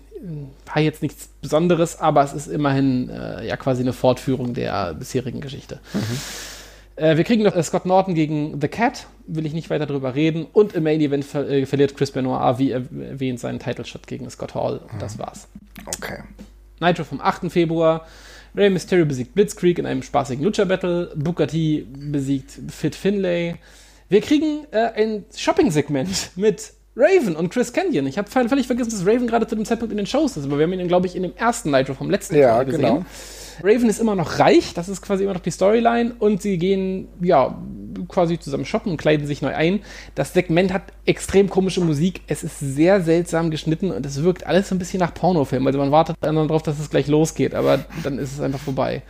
[0.74, 5.40] war jetzt nichts Besonderes, aber es ist immerhin äh, ja quasi eine Fortführung der bisherigen
[5.40, 5.80] Geschichte.
[5.94, 6.20] Mhm.
[7.00, 10.16] Äh, wir kriegen noch äh, Scott Norton gegen The Cat, will ich nicht weiter drüber
[10.16, 10.48] reden.
[10.52, 14.30] Und im Main Event ver äh, verliert Chris Benoit, wie erwähnt, seinen Title Shot gegen
[14.30, 14.80] Scott Hall.
[14.80, 15.00] Und mhm.
[15.00, 15.48] das war's.
[15.98, 16.20] Okay.
[16.80, 17.52] Nitro vom 8.
[17.52, 18.06] Februar.
[18.56, 21.14] Rey Mysterio besiegt Blitzkrieg in einem spaßigen Lucha-Battle.
[21.16, 23.56] Booker T besiegt Fit Finlay.
[24.10, 28.08] Wir kriegen äh, ein Shopping-Segment mit Raven und Chris Canyon.
[28.08, 30.58] Ich habe völlig vergessen, dass Raven gerade zu dem Zeitpunkt in den Shows ist, aber
[30.58, 32.82] wir haben ihn, glaube ich, in dem ersten Nitro vom letzten ja, Jahr gesehen.
[32.82, 33.06] Genau.
[33.64, 37.08] Raven ist immer noch reich, das ist quasi immer noch die Storyline und sie gehen,
[37.22, 37.58] ja,
[38.08, 39.82] quasi zusammen shoppen und kleiden sich neu ein.
[40.16, 44.70] Das Segment hat extrem komische Musik, es ist sehr seltsam geschnitten und es wirkt alles
[44.70, 45.66] so ein bisschen nach Pornofilm.
[45.68, 49.04] Also man wartet dann darauf, dass es gleich losgeht, aber dann ist es einfach vorbei.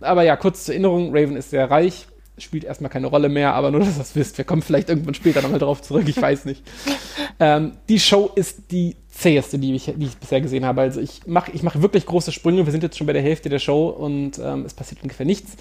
[0.00, 2.06] Aber ja, kurz zur Erinnerung, Raven ist sehr reich,
[2.38, 4.38] spielt erstmal keine Rolle mehr, aber nur, dass ihr das wisst.
[4.38, 6.62] Wir kommen vielleicht irgendwann später nochmal drauf zurück, ich weiß nicht.
[7.40, 10.82] ähm, die Show ist die zäheste, die ich, die ich bisher gesehen habe.
[10.82, 12.66] Also ich mache ich mach wirklich große Sprünge.
[12.66, 15.52] Wir sind jetzt schon bei der Hälfte der Show und ähm, es passiert ungefähr nichts.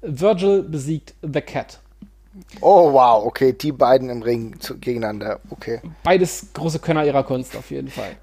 [0.00, 1.80] Virgil besiegt The Cat.
[2.60, 5.80] Oh wow, okay, die beiden im Ring zu, gegeneinander, okay.
[6.04, 8.16] Beides große Könner ihrer Kunst auf jeden Fall.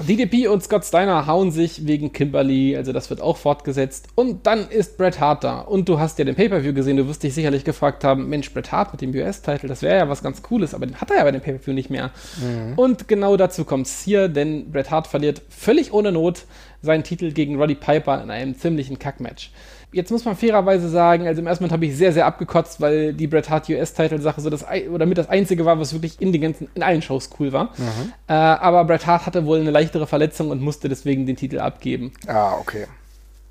[0.00, 4.08] DDP und Scott Steiner hauen sich wegen Kimberly, also das wird auch fortgesetzt.
[4.16, 5.60] Und dann ist Bret Hart da.
[5.60, 8.72] Und du hast ja den Pay-Per-View gesehen, du wirst dich sicherlich gefragt haben, Mensch, Bret
[8.72, 11.24] Hart mit dem US-Titel, das wäre ja was ganz Cooles, aber den hat er ja
[11.24, 12.10] bei dem Pay-Per-View nicht mehr.
[12.40, 12.76] Mhm.
[12.76, 16.44] Und genau dazu kommt es hier, denn Bret Hart verliert völlig ohne Not
[16.82, 19.50] seinen Titel gegen Roddy Piper in einem ziemlichen Kackmatch.
[19.94, 23.12] Jetzt muss man fairerweise sagen, also im ersten Moment habe ich sehr, sehr abgekotzt, weil
[23.12, 26.42] die Bret Hart US-Title-Sache so das, oder mit das einzige war, was wirklich in den
[26.42, 27.66] ganzen, in allen Shows cool war.
[27.78, 28.12] Mhm.
[28.26, 32.12] Äh, aber Bret Hart hatte wohl eine leichtere Verletzung und musste deswegen den Titel abgeben.
[32.26, 32.86] Ah, okay.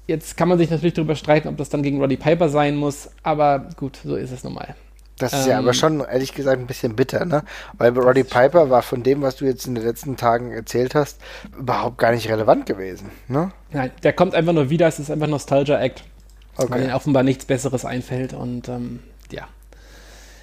[0.06, 3.10] Jetzt kann man sich natürlich darüber streiten, ob das dann gegen Roddy Piper sein muss,
[3.24, 4.76] aber gut, so ist es nun mal.
[5.20, 7.44] Das ist ähm, ja aber ähm, schon, ehrlich gesagt, ein bisschen bitter, ne?
[7.78, 11.22] Weil Roddy Piper war von dem, was du jetzt in den letzten Tagen erzählt hast,
[11.58, 13.52] überhaupt gar nicht relevant gewesen, ne?
[13.72, 16.04] Nein, der kommt einfach nur wieder, es ist einfach Nostalgia-Act.
[16.56, 16.72] Okay.
[16.72, 19.00] Weil ihnen offenbar nichts Besseres einfällt und ähm,
[19.32, 19.48] ja.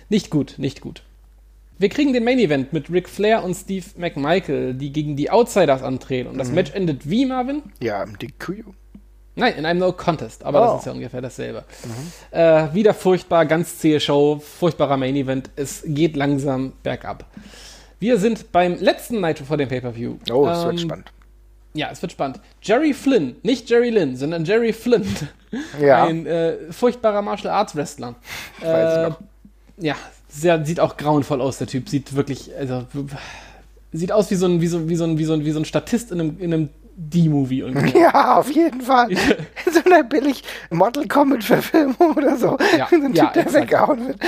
[0.09, 1.03] Nicht gut, nicht gut.
[1.79, 5.83] Wir kriegen den Main Event mit Ric Flair und Steve McMichael, die gegen die Outsiders
[5.83, 6.29] antreten.
[6.29, 6.57] Und das mhm.
[6.57, 7.63] Match endet wie, Marvin?
[7.81, 8.65] Ja, im DQ.
[9.37, 10.73] Nein, in einem No Contest, aber oh.
[10.73, 11.65] das ist ja ungefähr dasselbe.
[11.85, 12.39] Mhm.
[12.39, 15.51] Äh, wieder furchtbar, ganz zähe Show, furchtbarer Main Event.
[15.57, 17.25] Es geht langsam bergab.
[17.99, 20.17] Wir sind beim letzten Night vor dem Pay-Per-View.
[20.31, 21.13] Oh, es ähm, wird spannend.
[21.73, 22.41] Ja, es wird spannend.
[22.61, 25.07] Jerry Flynn, nicht Jerry Lynn, sondern Jerry Flynn.
[25.81, 26.05] Ja.
[26.05, 28.15] Ein äh, furchtbarer Martial Arts Wrestler.
[28.63, 29.11] Äh,
[29.79, 29.97] ja,
[30.29, 31.89] sehr, sieht auch grauenvoll aus, der Typ.
[31.89, 32.87] Sieht wirklich, also,
[33.93, 35.59] sieht aus wie so ein, wie so, wie so ein, wie so ein, wie so
[35.59, 36.69] ein Statist in einem, in einem
[37.01, 37.91] D-Movie irgendwie.
[38.01, 39.11] Ja, auf jeden Fall.
[39.11, 39.19] In
[39.73, 42.57] so einer billig Mortal Kombat-Verfilmung oder so.
[42.77, 44.19] Ja, so ein ja, Typ, der weggehauen wird.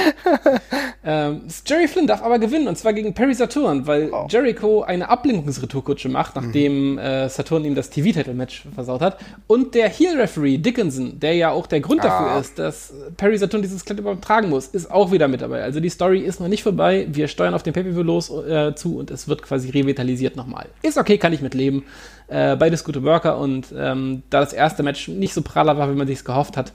[1.04, 4.26] ähm, Jerry Flynn darf aber gewinnen und zwar gegen Perry Saturn, weil oh.
[4.28, 6.98] Jericho eine Ablenkungsretourkutsche macht, nachdem mhm.
[6.98, 9.18] äh, Saturn ihm das TV-Title-Match versaut hat.
[9.46, 12.40] Und der Heel-Referee Dickinson, der ja auch der Grund dafür ah.
[12.40, 15.62] ist, dass Perry Saturn dieses Kleid übertragen muss, ist auch wieder mit dabei.
[15.62, 17.06] Also die Story ist noch nicht vorbei.
[17.10, 20.66] Wir steuern auf den Pay-Per-View los äh, zu und es wird quasi revitalisiert nochmal.
[20.82, 21.84] Ist okay, kann ich mitleben.
[22.32, 25.94] Äh, beides gute Worker und ähm, da das erste Match nicht so praller war, wie
[25.94, 26.72] man sich gehofft hat,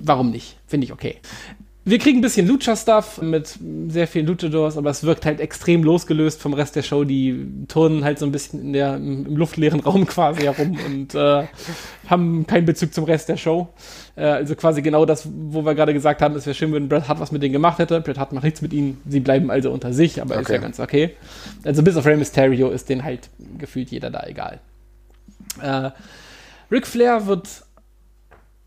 [0.00, 0.56] warum nicht?
[0.66, 1.18] Finde ich okay.
[1.84, 6.40] Wir kriegen ein bisschen Lucha-Stuff mit sehr vielen Luchadors, aber es wirkt halt extrem losgelöst
[6.40, 7.04] vom Rest der Show.
[7.04, 11.44] Die turnen halt so ein bisschen in der, im, luftleeren Raum quasi herum und äh,
[12.08, 13.68] haben keinen Bezug zum Rest der Show.
[14.16, 17.06] Äh, also quasi genau das, wo wir gerade gesagt haben, es wäre schön, wenn Bret
[17.06, 18.00] Hart was mit denen gemacht hätte.
[18.00, 19.00] Bret Hart macht nichts mit ihnen.
[19.08, 20.42] Sie bleiben also unter sich, aber okay.
[20.42, 21.10] ist ja ganz okay.
[21.64, 24.60] Also bis auf Rey Mysterio ist denen halt gefühlt jeder da egal.
[25.60, 25.90] Äh,
[26.70, 27.48] Ric Flair wird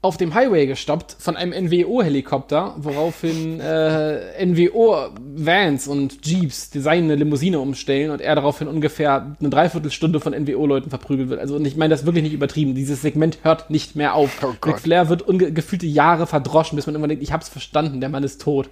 [0.06, 8.12] auf dem Highway gestoppt von einem NWO-Helikopter, woraufhin äh, NWO-Vans und Jeeps seine Limousine umstellen
[8.12, 11.40] und er daraufhin ungefähr eine Dreiviertelstunde von NWO-Leuten verprügelt wird.
[11.40, 12.76] Also und ich meine das wirklich nicht übertrieben.
[12.76, 14.44] Dieses Segment hört nicht mehr auf.
[14.44, 15.24] Oh Ric Flair wird
[15.56, 18.70] gefühlte Jahre verdroschen, bis man immer denkt, ich hab's verstanden, der Mann ist tot.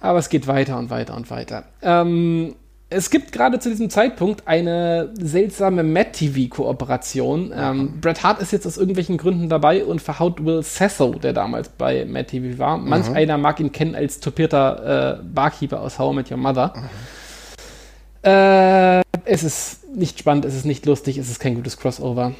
[0.00, 1.64] Aber es geht weiter und weiter und weiter.
[1.82, 2.54] Ähm,
[2.90, 7.52] es gibt gerade zu diesem Zeitpunkt eine seltsame Matt-TV-Kooperation.
[7.54, 11.68] Ähm, Bret Hart ist jetzt aus irgendwelchen Gründen dabei und verhaut Will Sasso, der damals
[11.68, 12.78] bei Matt TV war.
[12.78, 12.88] Mhm.
[12.88, 16.72] Manch einer mag ihn kennen als topierter äh, Barkeeper aus How I Met Your Mother.
[16.74, 18.30] Mhm.
[18.30, 22.32] Äh, es ist nicht spannend, es ist nicht lustig, es ist kein gutes Crossover.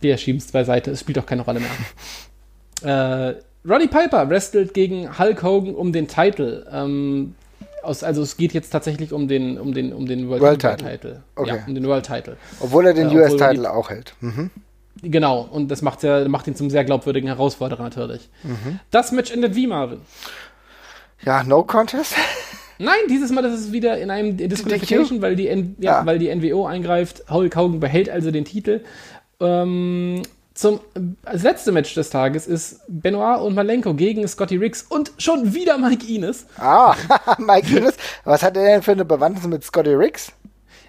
[0.00, 3.30] Wir schieben es beiseite, es spielt auch keine Rolle mehr.
[3.30, 3.34] äh,
[3.68, 6.66] Roddy Piper wrestelt gegen Hulk Hogan um den Titel.
[6.72, 7.34] Ähm,
[7.86, 10.90] aus, also es geht jetzt tatsächlich um den, um den, um den World, World Title.
[10.90, 11.22] Title.
[11.34, 11.48] Okay.
[11.48, 12.36] Ja, um den World Title.
[12.60, 14.14] Obwohl er den äh, US-Title auch hält.
[14.20, 14.50] Mhm.
[15.02, 18.28] Genau, und das macht, ja, macht ihn zum sehr glaubwürdigen Herausforderer natürlich.
[18.42, 18.80] Mhm.
[18.90, 20.00] Das Match endet wie, Marvin?
[21.22, 22.14] Ja, No Contest?
[22.78, 26.06] Nein, dieses Mal ist es wieder in einem Disqualification, weil die, N ja, ja.
[26.06, 27.24] weil die NWO eingreift.
[27.30, 28.82] Hulk Hogan behält also den Titel.
[29.40, 30.22] Ähm,
[30.56, 30.80] zum
[31.22, 35.76] das letzte Match des Tages ist Benoit und Malenko gegen Scotty Riggs und schon wieder
[35.76, 36.46] Mike Ines.
[36.58, 36.96] Ah,
[37.38, 37.94] Mike Ines.
[38.24, 40.32] Was hat er denn für eine Bewandtnis mit Scotty Riggs?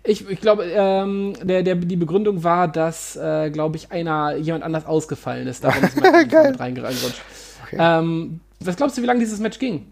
[0.03, 4.63] Ich, ich glaube, ähm, der, der, die Begründung war, dass, äh, glaube ich, einer jemand
[4.63, 5.65] anders ausgefallen ist.
[5.65, 7.21] Darum ist Mike Ines reingerutscht.
[7.65, 7.77] Okay.
[7.77, 9.91] Ähm, was glaubst du, wie lange dieses Match ging?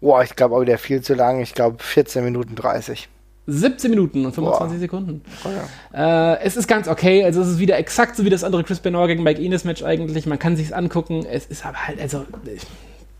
[0.00, 1.40] Boah, ich glaube auch wieder viel zu lang.
[1.40, 3.08] Ich glaube 14 Minuten 30.
[3.46, 4.78] 17 Minuten und 25 Boah.
[4.78, 5.22] Sekunden.
[5.44, 5.48] Oh
[5.94, 6.34] ja.
[6.34, 7.24] äh, es ist ganz okay.
[7.24, 9.82] Also es ist wieder exakt so wie das andere Chris Benoit gegen Mike Ines Match
[9.82, 10.26] eigentlich.
[10.26, 11.26] Man kann sich's angucken.
[11.28, 12.24] Es ist aber halt, also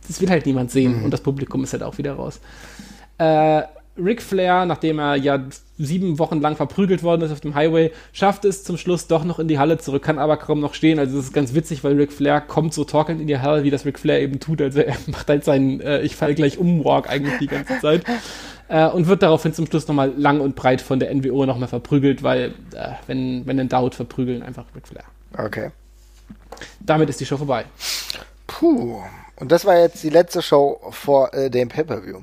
[0.06, 1.04] das will halt niemand sehen mhm.
[1.06, 2.40] und das Publikum ist halt auch wieder raus.
[3.18, 3.62] Äh,
[4.04, 5.40] Ric Flair, nachdem er ja
[5.78, 9.38] sieben Wochen lang verprügelt worden ist auf dem Highway, schafft es zum Schluss doch noch
[9.38, 10.98] in die Halle zurück, kann aber kaum noch stehen.
[10.98, 13.70] Also es ist ganz witzig, weil Ric Flair kommt so torkelnd in die Halle, wie
[13.70, 14.60] das Ric Flair eben tut.
[14.60, 18.04] Also er macht halt seinen äh, Ich fall gleich um Walk eigentlich die ganze Zeit.
[18.68, 22.22] Äh, und wird daraufhin zum Schluss nochmal lang und breit von der NWO nochmal verprügelt,
[22.22, 25.04] weil äh, wenn, wenn in Doubt verprügeln, einfach Ric Flair.
[25.36, 25.72] Okay.
[26.80, 27.66] Damit ist die Show vorbei.
[28.46, 29.02] Puh.
[29.36, 32.20] Und das war jetzt die letzte Show vor äh, dem Pay-Per-View.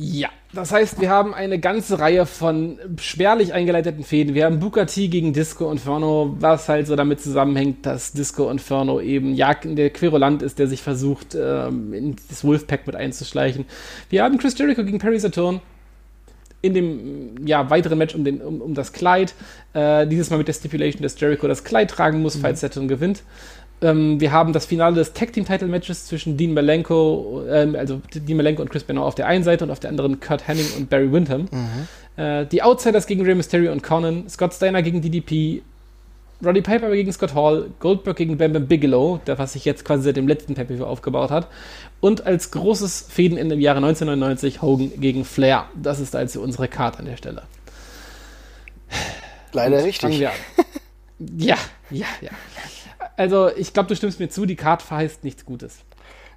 [0.00, 4.32] Ja, das heißt, wir haben eine ganze Reihe von spärlich eingeleiteten Fäden.
[4.32, 9.00] Wir haben Booker T gegen Disco Inferno, was halt so damit zusammenhängt, dass Disco Inferno
[9.00, 13.64] eben ja der Querulant ist, der sich versucht, ähm, in das Wolfpack mit einzuschleichen.
[14.08, 15.60] Wir haben Chris Jericho gegen Perry Saturn
[16.60, 19.34] in dem ja, weiteren Match um, den, um, um das Kleid.
[19.74, 23.22] Äh, dieses Mal mit der Stipulation, dass Jericho das Kleid tragen muss, falls Saturn gewinnt.
[23.80, 28.00] Ähm, wir haben das Finale des Tag Team Title Matches zwischen Dean Malenko, ähm, also
[28.12, 30.76] Dean Malenko und Chris Benoit auf der einen Seite und auf der anderen Kurt Hennig
[30.76, 31.48] und Barry Windham.
[31.50, 32.22] Mhm.
[32.22, 35.62] Äh, die Outsiders gegen Rey Mysterio und Conan, Scott Steiner gegen DDP,
[36.44, 40.04] Roddy Piper gegen Scott Hall, Goldberg gegen Bam Bam Bigelow, der was sich jetzt quasi
[40.04, 41.48] seit dem letzten pay aufgebaut hat.
[42.00, 45.66] Und als großes Fädenende im Jahre 1999 Hogan gegen Flair.
[45.74, 47.42] Das ist also unsere Karte an der Stelle.
[49.52, 50.00] Leider Gut, richtig.
[50.00, 50.36] fangen wir an.
[51.38, 51.56] ja,
[51.90, 52.30] ja, ja.
[53.18, 55.78] Also, ich glaube, du stimmst mir zu, die Karte verheißt nichts Gutes.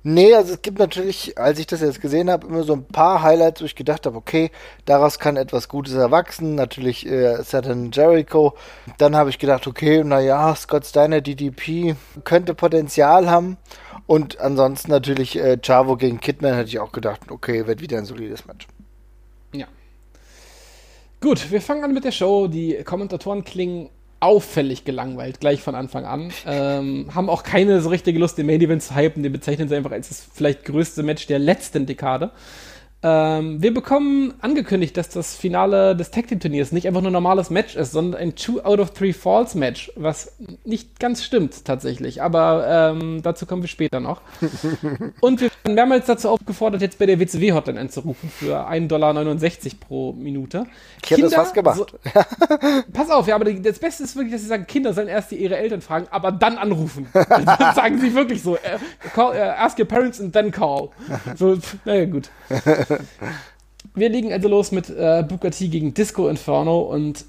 [0.02, 3.22] Nee, also es gibt natürlich, als ich das jetzt gesehen habe, immer so ein paar
[3.22, 4.50] Highlights, wo ich gedacht habe, okay,
[4.86, 6.56] daraus kann etwas Gutes erwachsen.
[6.56, 8.56] Natürlich äh, Saturn Jericho.
[8.98, 13.58] Dann habe ich gedacht, okay, naja, Scott Steiner DDP könnte Potenzial haben.
[14.08, 18.06] Und ansonsten natürlich äh, Chavo gegen Kidman hätte ich auch gedacht, okay, wird wieder ein
[18.06, 18.66] solides Match.
[19.54, 19.68] Ja.
[21.20, 22.48] Gut, wir fangen an mit der Show.
[22.48, 26.32] Die Kommentatoren klingen auffällig gelangweilt, gleich von Anfang an.
[26.46, 29.24] Ähm, haben auch keine so richtige Lust, den Main Event zu hypen.
[29.24, 32.32] Den bezeichnen sie einfach als das vielleicht größte Match der letzten Dekade.
[33.04, 37.14] Ähm, wir bekommen angekündigt, dass das Finale des Tag Team Turniers nicht einfach nur ein
[37.14, 41.66] normales Match ist, sondern ein Two out of Three Falls Match, was nicht ganz stimmt
[41.66, 42.22] tatsächlich.
[42.22, 44.22] Aber ähm, dazu kommen wir später noch.
[45.22, 49.14] Und wir werden mehrmals dazu aufgefordert, jetzt bei der WCW Hotline anzurufen für 1,69 Dollar
[49.80, 50.68] pro Minute.
[51.04, 51.78] Ich hätte das fast gemacht.
[51.78, 51.88] So,
[52.94, 55.58] pass auf, ja, aber das Beste ist wirklich, dass sie sagen, Kinder sollen erst ihre
[55.58, 57.08] Eltern fragen, aber dann anrufen.
[57.14, 58.58] das sagen sie wirklich so.
[58.58, 58.78] Äh,
[59.16, 60.90] call, äh, ask your parents and then call.
[61.36, 62.30] So, naja, gut.
[63.94, 67.26] Wir legen also los mit äh, T gegen Disco Inferno und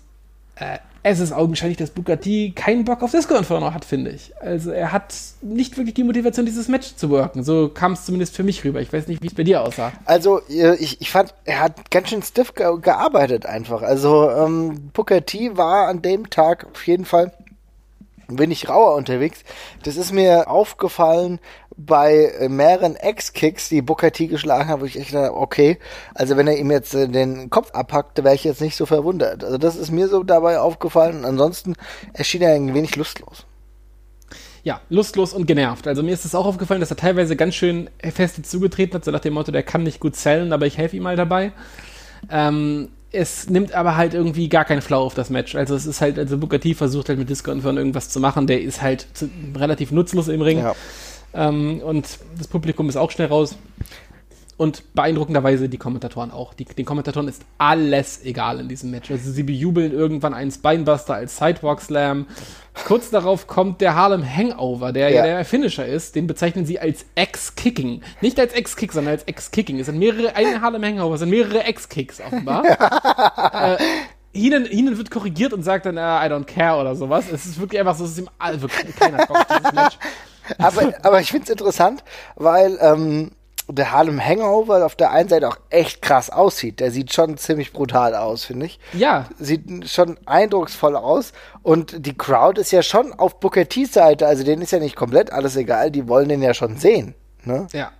[0.57, 4.33] äh, es ist augenscheinlich, dass T keinen Bock auf Disco Inferno hat, finde ich.
[4.40, 7.42] Also er hat nicht wirklich die Motivation, dieses Match zu worken.
[7.42, 8.81] So kam es zumindest für mich rüber.
[8.81, 9.92] Ich weiß nicht, wie es bei dir aussah.
[10.05, 13.83] Also äh, ich, ich fand, er hat ganz schön stiff ge gearbeitet einfach.
[13.83, 14.90] Also ähm,
[15.27, 17.33] T war an dem Tag auf jeden Fall
[18.33, 19.45] ein wenig rauer unterwegs.
[19.85, 21.38] Das ist mir aufgefallen
[21.77, 25.79] bei äh, mehreren Ex-Kicks, die Booker T geschlagen haben, wo ich echt dachte, okay,
[26.14, 29.45] also wenn er ihm jetzt äh, den Kopf abhackte, wäre ich jetzt nicht so verwundert.
[29.45, 31.25] Also das ist mir so dabei aufgefallen.
[31.25, 31.75] Ansonsten
[32.12, 33.47] erschien er ein wenig lustlos.
[34.64, 35.88] Ja, lustlos und genervt.
[35.88, 39.11] Also mir ist es auch aufgefallen, dass er teilweise ganz schön fest zugetreten hat, so
[39.11, 41.53] nach dem Motto, der kann nicht gut zählen, aber ich helfe ihm mal dabei.
[42.31, 45.55] Ähm, es nimmt aber halt irgendwie gar keinen Flow auf das Match.
[45.55, 48.46] Also es ist halt, also Booker T versucht halt mit Disco Inferno irgendwas zu machen,
[48.46, 50.59] der ist halt zu, relativ nutzlos im Ring.
[50.59, 50.75] Ja.
[51.35, 53.57] Ähm, und das Publikum ist auch schnell raus.
[54.62, 56.55] Und beeindruckenderweise die Kommentatoren auch.
[56.55, 59.11] Die, den Kommentatoren ist alles egal in diesem Match.
[59.11, 62.29] Also sie bejubeln irgendwann einen Spinebuster als Sidewalk Slam.
[62.87, 66.14] Kurz darauf kommt der Harlem Hangover, der ja der Finisher ist.
[66.14, 68.03] Den bezeichnen sie als X-Kicking.
[68.20, 69.81] Nicht als X-Kick, sondern als X-Kicking.
[69.81, 72.64] Es sind mehrere, ein Harlem Hangover, es sind mehrere X-Kicks offenbar.
[73.53, 73.79] äh,
[74.33, 77.25] Heenan, Heenan wird korrigiert und sagt dann, äh, I don't care oder sowas.
[77.33, 78.29] Es ist wirklich einfach so, es ist ihm
[78.61, 79.98] wirklich keiner auf dieses Match.
[80.59, 82.05] aber, aber ich finde es interessant,
[82.37, 83.33] weil ähm,
[83.68, 86.81] der Harlem Hangover auf der einen Seite auch echt krass aussieht.
[86.81, 88.81] Der sieht schon ziemlich brutal aus, finde ich.
[88.92, 91.33] Ja, Sieht schon eindrucksvoll aus.
[91.62, 94.27] Und die Crowd ist ja schon auf Booker T's Seite.
[94.27, 95.90] Also denen ist ja nicht komplett alles egal.
[95.90, 97.14] Die wollen den ja schon sehen.
[97.44, 97.66] Ne?
[97.72, 97.90] ja.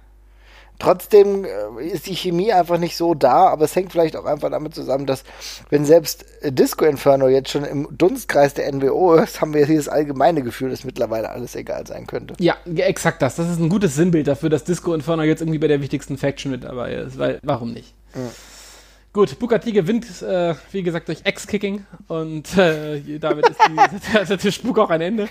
[0.83, 4.51] Trotzdem äh, ist die Chemie einfach nicht so da, aber es hängt vielleicht auch einfach
[4.51, 5.23] damit zusammen, dass
[5.71, 9.77] wenn selbst äh, Disco Inferno jetzt schon im Dunstkreis der NWO ist, haben wir hier
[9.77, 12.35] das allgemeine Gefühl, dass mittlerweile alles egal sein könnte.
[12.41, 13.37] Ja, ja, exakt das.
[13.37, 16.51] Das ist ein gutes Sinnbild dafür, dass Disco Inferno jetzt irgendwie bei der wichtigsten Faction
[16.51, 17.17] mit dabei ist.
[17.17, 17.95] Weil, warum nicht?
[19.15, 24.51] Gut, T gewinnt, äh, wie gesagt, durch X-Kicking und äh, damit ist die, der, der
[24.51, 25.29] Spuk auch ein Ende.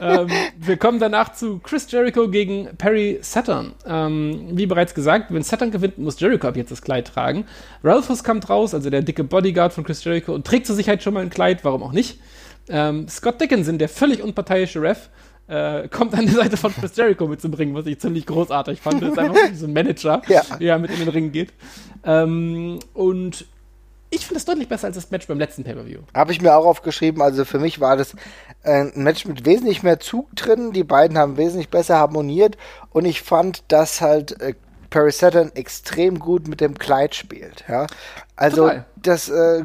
[0.00, 3.72] ähm, wir kommen danach zu Chris Jericho gegen Perry Saturn.
[3.84, 7.44] Ähm, wie bereits gesagt, wenn Saturn gewinnt, muss Jericho ab jetzt das Kleid tragen.
[7.82, 11.14] Ralphus kommt raus, also der dicke Bodyguard von Chris Jericho, und trägt zur Sicherheit schon
[11.14, 12.20] mal ein Kleid, warum auch nicht.
[12.68, 15.08] Ähm, Scott Dickinson, der völlig unparteiische Ref,
[15.48, 19.02] äh, kommt an die Seite von Chris Jericho mitzubringen, was ich ziemlich großartig fand.
[19.02, 20.42] Das ist einfach so ein Manager, Ja.
[20.60, 21.52] der mit in den Ring geht.
[22.04, 23.46] Ähm, und
[24.10, 26.00] ich finde das deutlich besser als das Match beim letzten Pay-Per-View.
[26.14, 27.20] Habe ich mir auch aufgeschrieben.
[27.20, 28.14] Also für mich war das
[28.62, 30.72] äh, ein Match mit wesentlich mehr Zug drin.
[30.72, 32.56] Die beiden haben wesentlich besser harmoniert.
[32.90, 34.54] Und ich fand, dass halt äh,
[34.90, 37.64] Perry Saturn extrem gut mit dem Kleid spielt.
[37.68, 37.86] Ja?
[38.36, 38.86] Also Total.
[38.96, 39.64] das äh,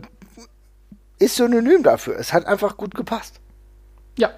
[1.19, 2.17] ist synonym dafür.
[2.19, 3.39] Es hat einfach gut gepasst.
[4.17, 4.31] Ja,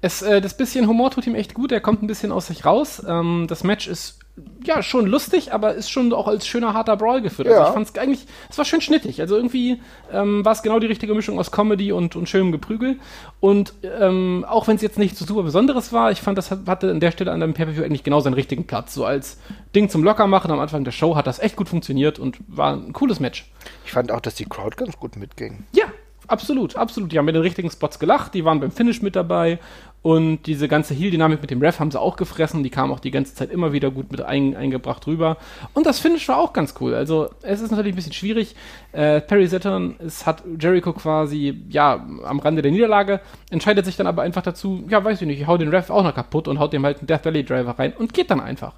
[0.00, 1.72] es, äh, das bisschen Humor tut ihm echt gut.
[1.72, 3.02] Er kommt ein bisschen aus sich raus.
[3.06, 4.20] Ähm, das Match ist
[4.62, 7.48] ja, schon lustig, aber ist schon auch als schöner, harter Brawl geführt.
[7.48, 7.54] Ja.
[7.54, 9.20] Also ich fand es eigentlich, es war schön schnittig.
[9.20, 9.80] Also irgendwie
[10.12, 13.00] ähm, war es genau die richtige Mischung aus Comedy und, und schönem Geprügel.
[13.40, 16.68] Und ähm, auch wenn es jetzt nicht so super Besonderes war, ich fand, das hat-
[16.68, 18.94] hatte an der Stelle an dem Pay-Per-View eigentlich genau seinen richtigen Platz.
[18.94, 19.38] So als
[19.74, 22.92] Ding zum Lockermachen am Anfang der Show hat das echt gut funktioniert und war ein
[22.92, 23.50] cooles Match.
[23.84, 25.64] Ich fand auch, dass die Crowd ganz gut mitging.
[25.72, 25.86] Ja,
[26.28, 27.10] absolut, absolut.
[27.10, 29.58] Die haben mit den richtigen Spots gelacht, die waren beim Finish mit dabei
[30.02, 32.62] und diese ganze Heel-Dynamik mit dem Ref haben sie auch gefressen.
[32.62, 35.38] Die kam auch die ganze Zeit immer wieder gut mit ein, eingebracht rüber.
[35.74, 36.94] Und das Finish war auch ganz cool.
[36.94, 38.54] Also es ist natürlich ein bisschen schwierig.
[38.92, 44.06] Äh, Perry Saturn es hat Jericho quasi, ja, am Rande der Niederlage, entscheidet sich dann
[44.06, 46.58] aber einfach dazu, ja, weiß ich nicht, ich hau den Ref auch noch kaputt und
[46.58, 48.74] haut dem halt einen Death Valley Driver rein und geht dann einfach.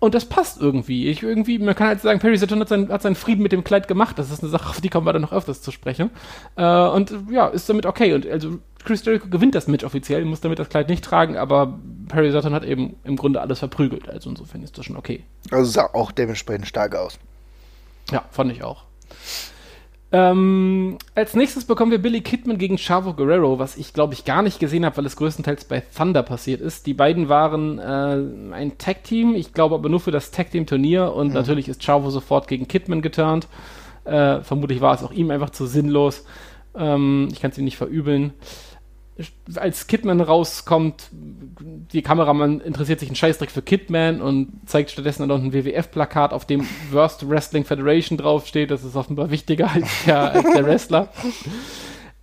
[0.00, 1.08] Und das passt irgendwie.
[1.08, 3.64] Ich irgendwie, man kann halt sagen, Perry Saturn hat, sein, hat seinen Frieden mit dem
[3.64, 4.18] Kleid gemacht.
[4.18, 6.10] Das ist eine Sache, auf die kommen wir dann noch öfters zu sprechen.
[6.56, 8.12] Äh, und ja, ist damit okay.
[8.12, 11.78] Und also Chris Jericho gewinnt das Match offiziell, muss damit das Kleid nicht tragen, aber
[12.08, 14.08] Perry Saturn hat eben im Grunde alles verprügelt.
[14.08, 15.24] Also insofern ist das schon okay.
[15.50, 17.18] Also sah auch dementsprechend stark aus.
[18.10, 18.84] Ja, fand ich auch.
[20.14, 24.42] Ähm, als nächstes bekommen wir Billy Kidman gegen Chavo Guerrero, was ich glaube ich gar
[24.42, 26.86] nicht gesehen habe, weil es größtenteils bei Thunder passiert ist.
[26.86, 31.68] Die beiden waren äh, ein Tag-Team, ich glaube aber nur für das Tag-Team-Turnier und natürlich
[31.68, 33.48] ist Chavo sofort gegen Kidman geturnt.
[34.04, 36.26] Äh, vermutlich war es auch ihm einfach zu sinnlos.
[36.76, 38.34] Ähm, ich kann es ihm nicht verübeln.
[39.56, 45.28] Als Kidman rauskommt, die Kameramann interessiert sich einen Scheißdreck für Kidman und zeigt stattdessen dann
[45.28, 48.70] noch ein WWF-Plakat, auf dem Worst Wrestling Federation draufsteht.
[48.70, 51.08] Das ist offenbar wichtiger als der, als der Wrestler.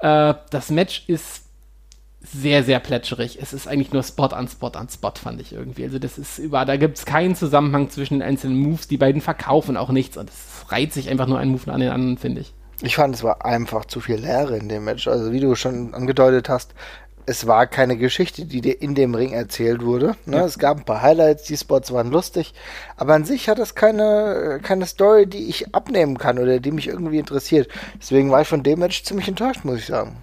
[0.02, 1.44] Äh, das Match ist
[2.22, 3.40] sehr, sehr plätscherig.
[3.42, 5.84] Es ist eigentlich nur Spot an Spot an Spot, fand ich irgendwie.
[5.84, 8.88] Also das ist über, da gibt es keinen Zusammenhang zwischen den einzelnen Moves.
[8.88, 11.90] Die beiden verkaufen auch nichts und es reiht sich einfach nur ein Move an den
[11.90, 12.54] anderen, finde ich.
[12.82, 15.08] Ich fand, es war einfach zu viel Leere in dem Match.
[15.08, 16.74] Also wie du schon angedeutet hast,
[17.26, 20.16] es war keine Geschichte, die dir in dem Ring erzählt wurde.
[20.26, 20.38] Ne?
[20.38, 20.46] Ja.
[20.46, 22.54] Es gab ein paar Highlights, die Spots waren lustig,
[22.98, 26.88] aber an sich hat es keine, keine Story, die ich abnehmen kann oder die mich
[26.88, 27.68] irgendwie interessiert.
[28.00, 30.18] Deswegen war ich von dem Match ziemlich enttäuscht, muss ich sagen.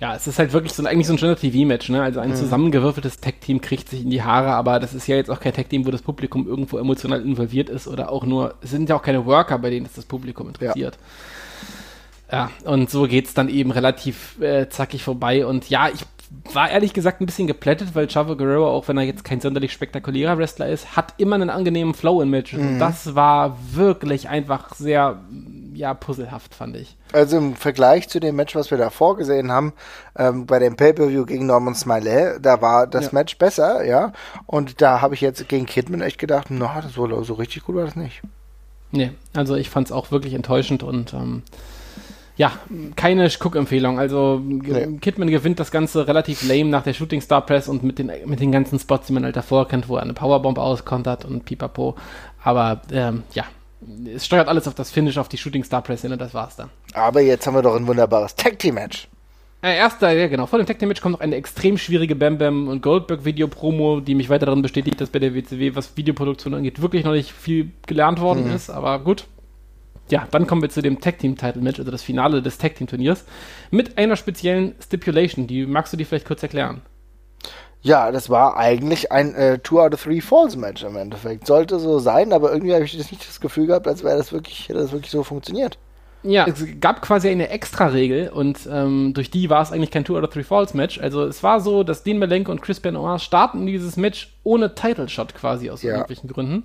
[0.00, 2.02] Ja, es ist halt wirklich so, eigentlich so ein schöner TV-Match, ne?
[2.02, 5.40] Also ein zusammengewürfeltes Tag-Team kriegt sich in die Haare, aber das ist ja jetzt auch
[5.40, 8.96] kein Tag-Team, wo das Publikum irgendwo emotional involviert ist oder auch nur, es sind ja
[8.96, 10.98] auch keine Worker, bei denen es das Publikum interessiert.
[12.32, 16.04] Ja, und so geht's dann eben relativ äh, zackig vorbei und ja, ich
[16.52, 19.72] war ehrlich gesagt ein bisschen geplättet, weil Chavo Guerrero, auch wenn er jetzt kein sonderlich
[19.72, 22.60] spektakulärer Wrestler ist, hat immer einen angenehmen Flow in Matches.
[22.60, 25.18] Und das war wirklich einfach sehr,
[25.74, 26.96] ja, puzzlehaft, fand ich.
[27.12, 29.72] Also im Vergleich zu dem Match, was wir davor gesehen haben,
[30.16, 33.10] ähm, bei dem Pay-Per-View gegen Norman Smiley, da war das Ja.
[33.12, 34.12] Match besser, ja.
[34.46, 37.74] Und da habe ich jetzt gegen Kidman echt gedacht, na, das war so richtig gut
[37.74, 38.22] war das nicht.
[38.92, 41.42] Nee, also ich fand es auch wirklich enttäuschend und ähm,
[42.40, 42.52] ja,
[42.96, 43.98] keine Guck-Empfehlung.
[43.98, 44.96] Also Nee.
[45.02, 48.40] Kidman gewinnt das Ganze relativ lame nach der Shooting Star Press und mit den, mit
[48.40, 51.96] den ganzen Spots, die man halt davor kennt, wo er eine Powerbomb auskontert und pipapo.
[52.42, 53.44] Aber ähm, ja,
[54.14, 56.56] es steuert alles auf das Finish, auf die Shooting Star Press hin und das war's
[56.56, 56.70] dann.
[56.94, 59.08] Aber jetzt haben wir doch ein wunderbares Tag-Team-Match.
[59.60, 62.38] Äh, erster, ja genau, vor dem Tag Team Match kommt noch eine extrem schwierige Bam
[62.38, 65.94] Bam und Goldberg Video Promo, die mich weiter darin bestätigt, dass bei der WCW, was
[65.98, 69.26] Videoproduktion angeht, wirklich noch nicht viel gelernt worden ist, aber gut.
[70.10, 72.74] Ja, dann kommen wir zu dem Tag Team Title Match, also das Finale des Tag
[72.74, 73.24] Team Turniers,
[73.70, 76.82] mit einer speziellen Stipulation, die magst du dir vielleicht kurz erklären?
[77.82, 81.46] Ja, das war eigentlich ein äh, Two out of Three Falls Match im Endeffekt.
[81.46, 84.32] Sollte so sein, aber irgendwie habe ich das nicht das Gefühl gehabt, als wäre das
[84.32, 85.78] wirklich, hätte das wirklich so funktioniert.
[86.22, 90.18] Ja, es gab quasi eine Extra-Regel und ähm, durch die war es eigentlich kein Two
[90.18, 91.00] out of Three Falls Match.
[91.00, 95.08] Also es war so, dass Dean Malenko und Chris Benoit starten dieses Match ohne Title
[95.08, 95.92] Shot quasi aus Ja.
[95.92, 96.64] irgendwelchen Gründen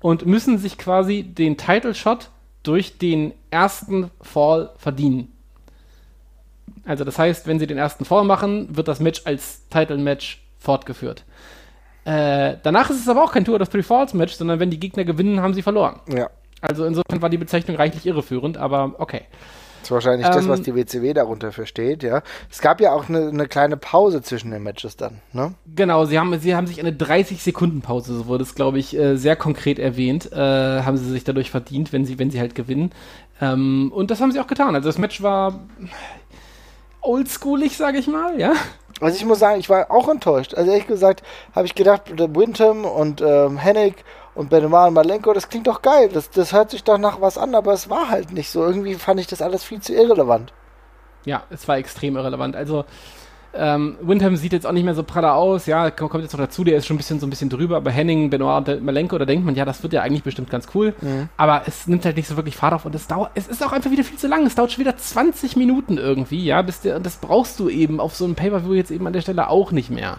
[0.00, 2.30] und müssen sich quasi den Title Shot
[2.64, 5.30] durch den ersten Fall verdienen.
[6.84, 10.42] Also das heißt, wenn sie den ersten Fall machen, wird das Match als Title Match
[10.58, 11.24] fortgeführt.
[12.04, 14.70] Äh, danach ist es aber auch kein Two out of Three Falls Match, sondern wenn
[14.70, 16.00] die Gegner gewinnen, haben sie verloren.
[16.12, 16.28] Ja.
[16.60, 19.22] Also insofern war die Bezeichnung reichlich irreführend, aber okay.
[19.84, 22.22] Das ist wahrscheinlich das, Ähm, was die WCW darunter versteht, ja.
[22.50, 25.52] Es gab ja auch eine, eine kleine Pause zwischen den Matches dann, ne?
[25.74, 29.36] Genau, sie haben, sie haben sich eine 30-Sekunden-Pause, so wurde es, glaube ich, äh, sehr
[29.36, 32.92] konkret erwähnt, äh, haben sie sich dadurch verdient, wenn sie, wenn sie halt gewinnen.
[33.42, 34.74] Ähm, und das haben sie auch getan.
[34.74, 35.60] Also das Match war
[37.02, 38.54] oldschoolig, sage ich mal, ja.
[39.00, 40.54] Also ich muss sagen, ich war auch enttäuscht.
[40.54, 41.22] Also ehrlich gesagt,
[41.54, 43.96] habe ich gedacht, Windham und ähm, Hennig
[44.34, 46.10] und Benoit und Malenko, das klingt doch geil.
[46.12, 48.64] Das, das hört sich doch nach was an, aber es war halt nicht so.
[48.64, 50.52] Irgendwie fand ich das alles viel zu irrelevant.
[51.24, 52.56] Ja, es war extrem irrelevant.
[52.56, 52.84] Also
[53.56, 56.64] ähm, Windham sieht jetzt auch nicht mehr so praller aus, ja, kommt jetzt noch dazu,
[56.64, 59.24] der ist schon ein bisschen so ein bisschen drüber, aber Henning, Benoit und Malenko, da
[59.24, 60.92] denkt man, ja, das wird ja eigentlich bestimmt ganz cool,
[61.36, 63.70] aber es nimmt halt nicht so wirklich Fahrt auf und es dauert, es ist auch
[63.70, 66.96] einfach wieder viel zu lang, es dauert schon wieder 20 Minuten irgendwie, ja, bis der,
[66.96, 69.70] und das brauchst du eben auf so einem Pay-Per-View jetzt eben an der Stelle auch
[69.70, 70.18] nicht mehr.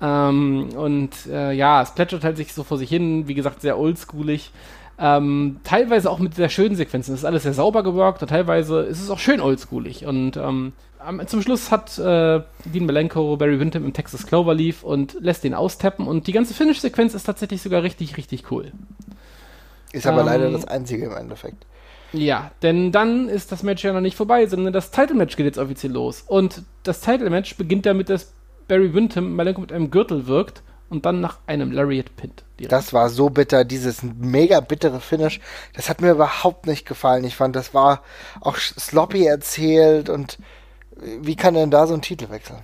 [0.00, 3.78] Ähm, und äh, ja, es plätschert halt sich so vor sich hin, wie gesagt, sehr
[3.78, 4.52] oldschoolig.
[4.98, 7.14] Ähm, teilweise auch mit sehr schönen Sequenzen.
[7.14, 10.04] Es ist alles sehr sauber geworkt und teilweise ist es auch schön oldschoolig.
[10.06, 10.72] Und ähm,
[11.26, 16.06] zum Schluss hat äh, Dean Malenko Barry Windham im Texas Cloverleaf und lässt den austappen.
[16.06, 18.72] Und die ganze Finish-Sequenz ist tatsächlich sogar richtig, richtig cool.
[19.92, 21.66] Ist aber ähm, leider das Einzige im Endeffekt.
[22.12, 25.58] Ja, denn dann ist das Match ja noch nicht vorbei, sondern das Title-Match geht jetzt
[25.58, 26.24] offiziell los.
[26.26, 28.32] Und das Title-Match beginnt damit, dass
[28.70, 32.44] Barry Windham Malenko mit einem Gürtel wirkt und dann nach einem Lariat pinnt.
[32.56, 32.70] Direkt.
[32.70, 35.40] Das war so bitter, dieses mega bittere Finish.
[35.74, 37.24] Das hat mir überhaupt nicht gefallen.
[37.24, 38.02] Ich fand, das war
[38.40, 40.38] auch sloppy erzählt und
[41.20, 42.60] wie kann denn da so ein Titel wechseln?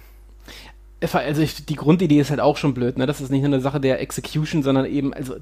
[1.13, 3.07] Also ich, die Grundidee ist halt auch schon blöd, ne?
[3.07, 5.35] Das ist nicht nur eine Sache der Execution, sondern eben, also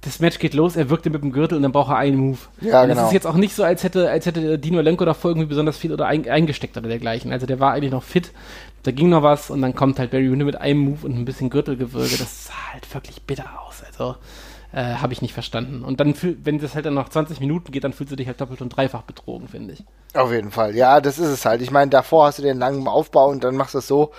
[0.00, 2.38] das Match geht los, er wirkte mit dem Gürtel und dann braucht er einen Move.
[2.60, 3.00] Ja, und genau.
[3.00, 5.76] Das ist jetzt auch nicht so, als hätte, als hätte Dino Lenko davor irgendwie besonders
[5.76, 7.32] viel oder ein, eingesteckt oder dergleichen.
[7.32, 8.32] Also der war eigentlich noch fit,
[8.82, 11.24] da ging noch was und dann kommt halt Barry Windham mit einem Move und ein
[11.24, 12.16] bisschen Gürtelgewürge.
[12.16, 13.82] Das sah halt wirklich bitter aus.
[13.84, 14.16] Also
[14.72, 15.82] äh, habe ich nicht verstanden.
[15.82, 16.14] Und dann,
[16.44, 18.70] wenn das halt dann nach 20 Minuten geht, dann fühlst du dich halt doppelt und
[18.70, 19.84] dreifach betrogen, finde ich.
[20.14, 21.62] Auf jeden Fall, ja, das ist es halt.
[21.62, 24.10] Ich meine, davor hast du den langen Aufbau und dann machst du es so.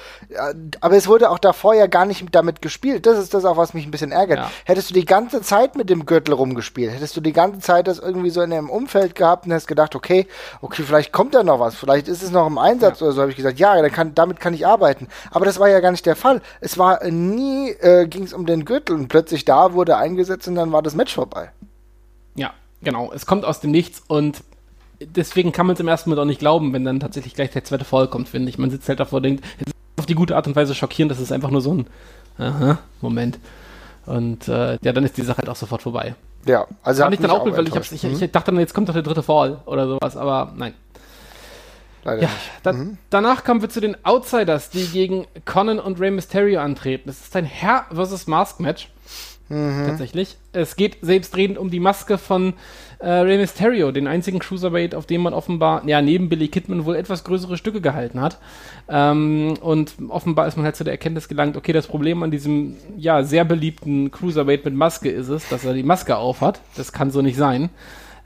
[0.81, 3.05] Aber es wurde auch davor ja gar nicht damit gespielt.
[3.05, 4.39] Das ist das auch, was mich ein bisschen ärgert.
[4.39, 4.51] Ja.
[4.65, 7.99] Hättest du die ganze Zeit mit dem Gürtel rumgespielt, hättest du die ganze Zeit das
[7.99, 10.25] irgendwie so in dem Umfeld gehabt und hättest gedacht, okay,
[10.61, 13.05] okay, vielleicht kommt da noch was, vielleicht ist es noch im Einsatz ja.
[13.05, 15.07] oder so, habe ich gesagt, ja, dann kann, damit kann ich arbeiten.
[15.29, 16.41] Aber das war ja gar nicht der Fall.
[16.59, 20.55] Es war nie, äh, ging es um den Gürtel und plötzlich da wurde eingesetzt und
[20.55, 21.51] dann war das Match vorbei.
[22.35, 23.11] Ja, genau.
[23.13, 24.43] Es kommt aus dem Nichts und
[24.99, 27.63] deswegen kann man es im ersten Moment auch nicht glauben, wenn dann tatsächlich gleich der
[27.63, 28.57] zweite Fall kommt, finde ich.
[28.57, 29.45] Man sitzt halt davor und denkt,
[29.97, 31.87] auf die gute Art und Weise schockierend, das ist einfach nur so ein
[32.37, 33.39] Aha, Moment.
[34.05, 36.15] Und äh, ja, dann ist die Sache halt auch sofort vorbei.
[36.45, 38.89] Ja, also fand ich dann auch gut, weil ich, ich, ich, dachte dann, jetzt kommt
[38.89, 40.73] doch der dritte Fall oder sowas, aber nein.
[42.03, 42.29] Leider ja.
[42.63, 42.97] Da, mhm.
[43.09, 47.03] Danach kommen wir zu den Outsiders, die gegen Conan und Rey Mysterio antreten.
[47.05, 48.89] Das ist ein Herr versus Mask Match.
[49.49, 49.85] Mhm.
[49.87, 50.37] Tatsächlich.
[50.53, 52.53] Es geht selbstredend um die Maske von
[52.99, 56.95] äh, Rey Mysterio, den einzigen Cruiserweight, auf dem man offenbar, ja, neben Billy Kidman wohl
[56.95, 58.39] etwas größere Stücke gehalten hat.
[58.87, 62.77] Ähm, und offenbar ist man halt zu der Erkenntnis gelangt, okay, das Problem an diesem,
[62.97, 66.61] ja, sehr beliebten Cruiserweight mit Maske ist es, dass er die Maske aufhat.
[66.75, 67.69] Das kann so nicht sein.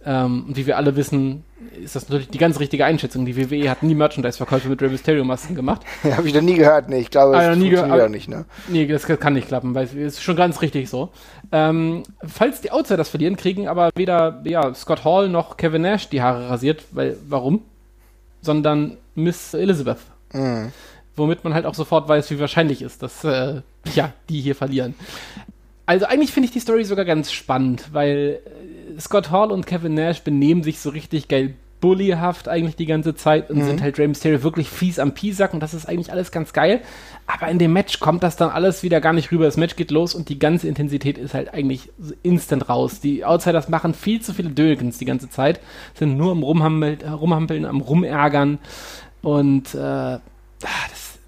[0.06, 1.44] Ähm, und wie wir alle wissen,
[1.84, 3.26] ist das natürlich die ganz richtige Einschätzung.
[3.26, 5.82] Die WWE hat nie Merchandise-Verkäufe mit Rey Mysterio-Masken gemacht.
[6.04, 6.90] Ja, habe ich noch nie gehört.
[6.90, 8.30] Nee, ich glaube, das ah, nie funktioniert auch nicht.
[8.30, 8.46] Ne?
[8.68, 11.10] Nee, das kann nicht klappen, weil es ist schon ganz richtig so.
[11.52, 16.22] Ähm, falls die Outsiders verlieren, kriegen aber weder ja, Scott Hall noch Kevin Nash die
[16.22, 17.64] Haare rasiert, weil, warum?
[18.42, 20.00] Sondern Miss Elizabeth.
[20.34, 20.72] Mhm.
[21.16, 23.62] Womit man halt auch sofort weiß, wie wahrscheinlich ist, dass äh,
[23.96, 24.94] ja, die hier verlieren.
[25.88, 28.50] Also eigentlich finde ich die Story sogar ganz spannend, weil äh,
[29.00, 33.50] Scott Hall und Kevin Nash benehmen sich so richtig geil bullyhaft eigentlich die ganze Zeit
[33.50, 33.66] und mhm.
[33.66, 36.82] sind halt Rey Mysterio wirklich fies am Piesack und das ist eigentlich alles ganz geil.
[37.28, 39.46] Aber in dem Match kommt das dann alles wieder gar nicht rüber.
[39.46, 41.90] Das Match geht los und die ganze Intensität ist halt eigentlich
[42.24, 43.00] instant raus.
[43.00, 45.60] Die Outsiders machen viel zu viele Dölgens die ganze Zeit,
[45.94, 48.58] sind nur am Rumhampeln, Rumhampeln am Rumärgern
[49.22, 50.20] und äh, ah,
[50.62, 51.20] das,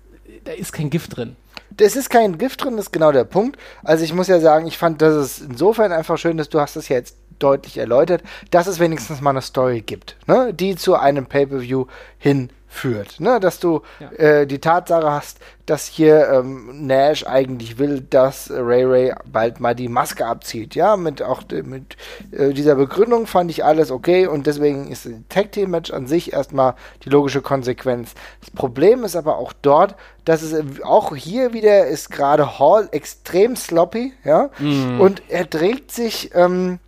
[0.46, 1.36] da ist kein Gift drin
[1.82, 3.58] es ist kein Gift drin, das ist genau der Punkt.
[3.84, 6.76] Also ich muss ja sagen, ich fand das ist insofern einfach schön, dass du hast
[6.76, 10.96] das ja jetzt deutlich erläutert, dass es wenigstens mal eine Story gibt, ne, die zu
[10.96, 11.86] einem Pay-per-View
[12.18, 13.20] hin führt.
[13.20, 13.40] Ne?
[13.40, 14.12] Dass du ja.
[14.12, 19.74] äh, die Tatsache hast, dass hier ähm, Nash eigentlich will, dass Ray Ray bald mal
[19.74, 20.76] die Maske abzieht.
[20.76, 21.98] Ja, mit auch mit
[22.32, 26.06] äh, dieser Begründung fand ich alles okay und deswegen ist ein Tag Team Match an
[26.06, 28.14] sich erstmal die logische Konsequenz.
[28.42, 33.56] Das Problem ist aber auch dort, dass es auch hier wieder ist gerade Hall extrem
[33.56, 35.02] sloppy, ja, mhm.
[35.02, 36.80] und er dreht sich ähm,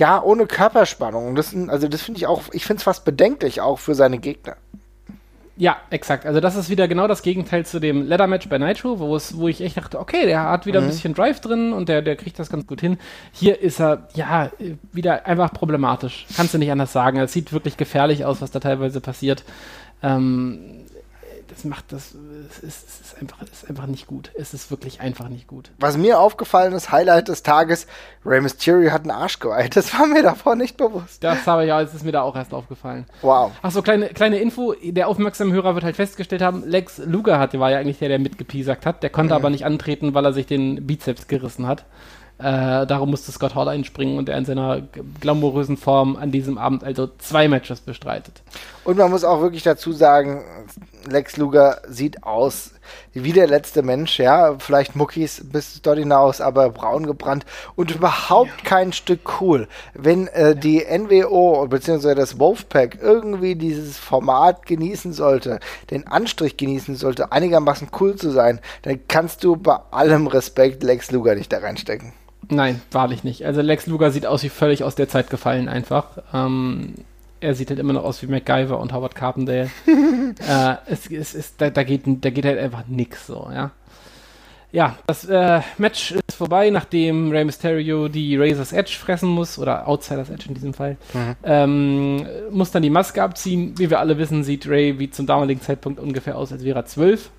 [0.00, 1.36] ja ohne Körperspannung.
[1.36, 4.56] Das, also das finde ich auch, ich finde es fast bedenklich auch für seine Gegner.
[5.56, 6.24] Ja, exakt.
[6.24, 9.36] Also das ist wieder genau das Gegenteil zu dem Leather Match bei Nitro, wo es,
[9.36, 10.86] wo ich echt dachte, okay, der hat wieder mhm.
[10.86, 12.98] ein bisschen Drive drin und der, der kriegt das ganz gut hin.
[13.30, 14.50] Hier ist er, ja,
[14.90, 16.26] wieder einfach problematisch.
[16.34, 17.18] Kannst du nicht anders sagen.
[17.18, 19.44] Es sieht wirklich gefährlich aus, was da teilweise passiert.
[20.02, 20.79] Ähm,
[21.50, 22.14] das macht das,
[22.48, 24.30] es ist, es ist, einfach, es ist einfach nicht gut.
[24.34, 25.70] Es ist wirklich einfach nicht gut.
[25.78, 27.86] Was mir aufgefallen ist, Highlight des Tages,
[28.24, 29.76] Rey Mysterio hat einen Arsch geweiht.
[29.76, 31.24] Das war mir davor nicht bewusst.
[31.24, 33.06] Das habe ich ja, es ist mir da auch erst aufgefallen.
[33.22, 33.52] Wow.
[33.62, 37.70] Achso, kleine, kleine Info, der aufmerksame Hörer wird halt festgestellt haben, Lex Luger hatte, war
[37.70, 39.02] ja eigentlich der, der mitgepiesackt hat.
[39.02, 39.40] Der konnte mhm.
[39.40, 41.84] aber nicht antreten, weil er sich den Bizeps gerissen hat.
[42.40, 44.80] Äh, darum musste Scott Hall einspringen und er in seiner
[45.20, 48.42] glamourösen Form an diesem Abend also zwei Matches bestreitet.
[48.82, 50.42] Und man muss auch wirklich dazu sagen,
[51.06, 52.72] Lex Luger sieht aus
[53.12, 54.56] wie der letzte Mensch, ja.
[54.58, 57.44] Vielleicht Muckis bis dort hinaus, aber braun gebrannt
[57.76, 59.68] und überhaupt kein Stück cool.
[59.92, 62.14] Wenn äh, die NWO bzw.
[62.14, 65.60] das Wolfpack irgendwie dieses Format genießen sollte,
[65.90, 71.10] den Anstrich genießen sollte, einigermaßen cool zu sein, dann kannst du bei allem Respekt Lex
[71.10, 72.14] Luger nicht da reinstecken.
[72.50, 73.46] Nein, wahrlich nicht.
[73.46, 76.18] Also Lex Luger sieht aus wie völlig aus der Zeit gefallen einfach.
[76.34, 76.94] Ähm,
[77.40, 79.70] er sieht halt immer noch aus wie MacGyver und Howard Carpendale.
[79.86, 83.70] äh, es, es, es, da, da, geht, da geht halt einfach nix so, ja.
[84.72, 89.88] Ja, das äh, Match ist vorbei, nachdem Rey Mysterio die Razor's Edge fressen muss, oder
[89.88, 90.96] Outsiders Edge in diesem Fall.
[91.12, 91.36] Mhm.
[91.42, 93.74] Ähm, muss dann die Maske abziehen.
[93.78, 96.86] Wie wir alle wissen, sieht Ray wie zum damaligen Zeitpunkt ungefähr aus, als wäre er
[96.86, 97.30] zwölf.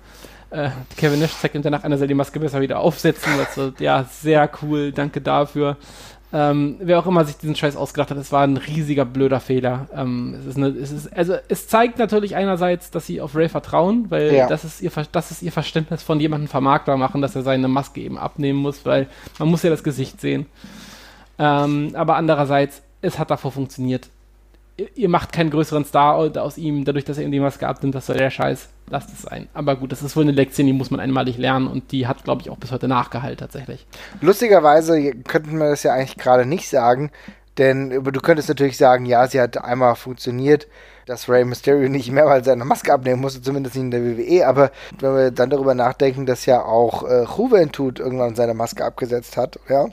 [0.52, 3.32] Äh, Kevin Nash zeigt ihm danach, einer soll die Maske besser wieder aufsetzen.
[3.38, 5.76] Also, ja, sehr cool, danke dafür.
[6.34, 9.86] Ähm, wer auch immer sich diesen Scheiß ausgedacht hat, es war ein riesiger blöder Fehler.
[9.94, 13.50] Ähm, es ist eine, es ist, also es zeigt natürlich einerseits, dass sie auf Ray
[13.50, 14.46] vertrauen, weil ja.
[14.46, 18.00] das, ist ihr, das ist ihr Verständnis von jemandem vermarktbar machen, dass er seine Maske
[18.00, 20.46] eben abnehmen muss, weil man muss ja das Gesicht sehen.
[21.38, 24.08] Ähm, aber andererseits, es hat davor funktioniert
[24.94, 28.06] ihr macht keinen größeren Star aus ihm, dadurch, dass er ihm die Maske abnimmt, das
[28.06, 28.68] soll der Scheiß.
[28.90, 29.48] Lasst es sein.
[29.54, 32.24] Aber gut, das ist wohl eine Lektion, die muss man einmalig lernen und die hat,
[32.24, 33.86] glaube ich, auch bis heute Nachgehalt tatsächlich.
[34.20, 37.10] Lustigerweise könnten wir das ja eigentlich gerade nicht sagen,
[37.58, 40.66] denn du könntest natürlich sagen, ja, sie hat einmal funktioniert,
[41.06, 44.70] dass Rey Mysterio nicht mehrmals seine Maske abnehmen musste, zumindest nicht in der WWE, aber
[45.00, 49.58] wenn wir dann darüber nachdenken, dass ja auch äh, Juventud irgendwann seine Maske abgesetzt hat,
[49.68, 49.86] ja,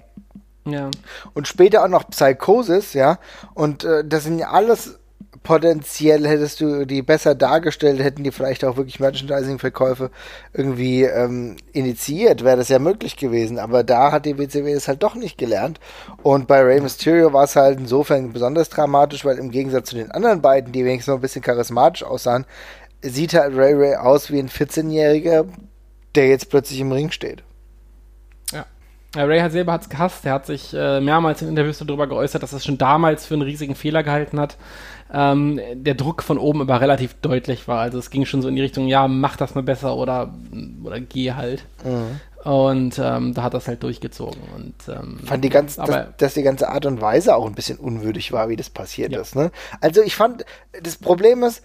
[0.66, 0.89] ja.
[1.34, 3.20] Und später auch noch Psychosis, ja.
[3.53, 4.99] Und äh, das sind ja alles
[5.43, 10.12] potenziell hättest du die besser dargestellt, hätten die vielleicht auch wirklich Merchandising-Verkäufe
[10.53, 13.57] irgendwie ähm, initiiert, wäre das ja möglich gewesen.
[13.57, 15.80] Aber da hat die WCW es halt doch nicht gelernt.
[16.24, 20.12] Und bei Rey Mysterio war es halt insofern besonders dramatisch, weil im Gegensatz zu den
[20.12, 22.45] anderen beiden, die wenigstens noch ein bisschen charismatisch aussahen,
[23.01, 25.45] sieht halt Ray Ray aus wie ein 14-Jähriger,
[26.16, 27.43] der jetzt plötzlich im Ring steht.
[29.16, 30.26] Ray hat selber hat's gehasst.
[30.26, 33.34] Er hat sich äh, mehrmals in Interviews darüber geäußert, dass er es schon damals für
[33.34, 34.57] einen riesigen Fehler gehalten hat.
[35.12, 37.80] Ähm, der Druck von oben aber relativ deutlich war.
[37.80, 40.32] Also es ging schon so in die Richtung, ja, mach das mal besser oder,
[40.84, 41.64] oder geh halt.
[41.84, 42.20] Mhm.
[42.43, 44.39] Und ähm, da hat das halt durchgezogen.
[44.55, 47.78] Und, ähm, fand die ganze, dass, dass, die ganze Art und Weise auch ein bisschen
[47.78, 49.20] unwürdig war, wie das passiert ja.
[49.20, 49.36] ist.
[49.36, 49.51] Ne?
[49.82, 50.45] Also ich fand,
[50.82, 51.64] das Problem ist,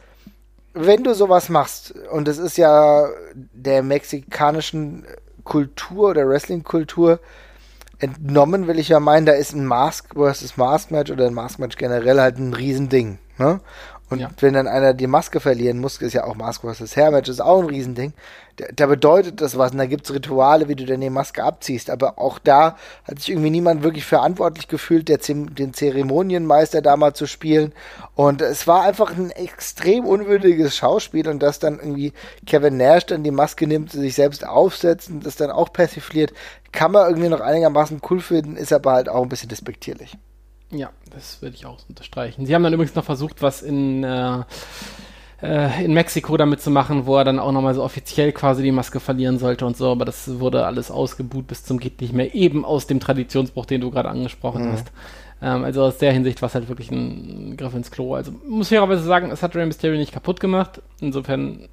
[0.73, 5.05] wenn du sowas machst, und das ist ja der mexikanischen
[5.45, 7.21] Kultur oder Wrestling-Kultur
[7.99, 11.59] entnommen, will ich ja meinen, da ist ein Mask versus Mask Match oder ein Mask
[11.59, 13.19] Match generell halt ein Riesending.
[13.39, 13.61] Ne?
[14.15, 14.31] Und ja.
[14.39, 16.97] wenn dann einer die Maske verlieren muss, ist ja auch Mask vs.
[16.97, 18.13] Hair Match, ist auch ein Riesending.
[18.57, 21.43] Da, da bedeutet das was und da gibt es Rituale, wie du dann die Maske
[21.43, 21.91] abziehst.
[21.91, 27.13] Aber auch da hat sich irgendwie niemand wirklich verantwortlich gefühlt, der, den Zeremonienmeister da mal
[27.13, 27.73] zu spielen.
[28.15, 32.13] Und es war einfach ein extrem unwürdiges Schauspiel und dass dann irgendwie
[32.47, 36.33] Kevin Nash dann die Maske nimmt, sich selbst aufsetzt und das dann auch persifliert,
[36.71, 40.17] kann man irgendwie noch einigermaßen cool finden, ist aber halt auch ein bisschen despektierlich.
[40.75, 42.47] Ja, das würde ich auch unterstreichen.
[42.47, 44.43] Sie haben dann übrigens noch versucht, was in, äh,
[45.43, 48.73] äh, in Mexiko damit zu machen, wo er dann auch nochmal so offiziell quasi die
[48.73, 52.35] Maske verlieren sollte und so, aber das wurde alles ausgebuht bis zum geht nicht mehr,
[52.35, 54.73] eben aus dem Traditionsbruch, den du gerade angesprochen mhm.
[54.73, 54.91] hast.
[55.41, 58.15] Ähm, also aus der Hinsicht war es halt wirklich ein Griff ins Klo.
[58.15, 60.83] Also muss ich fairerweise sagen, es hat Rey Mysterio nicht kaputt gemacht.
[61.01, 61.69] Insofern,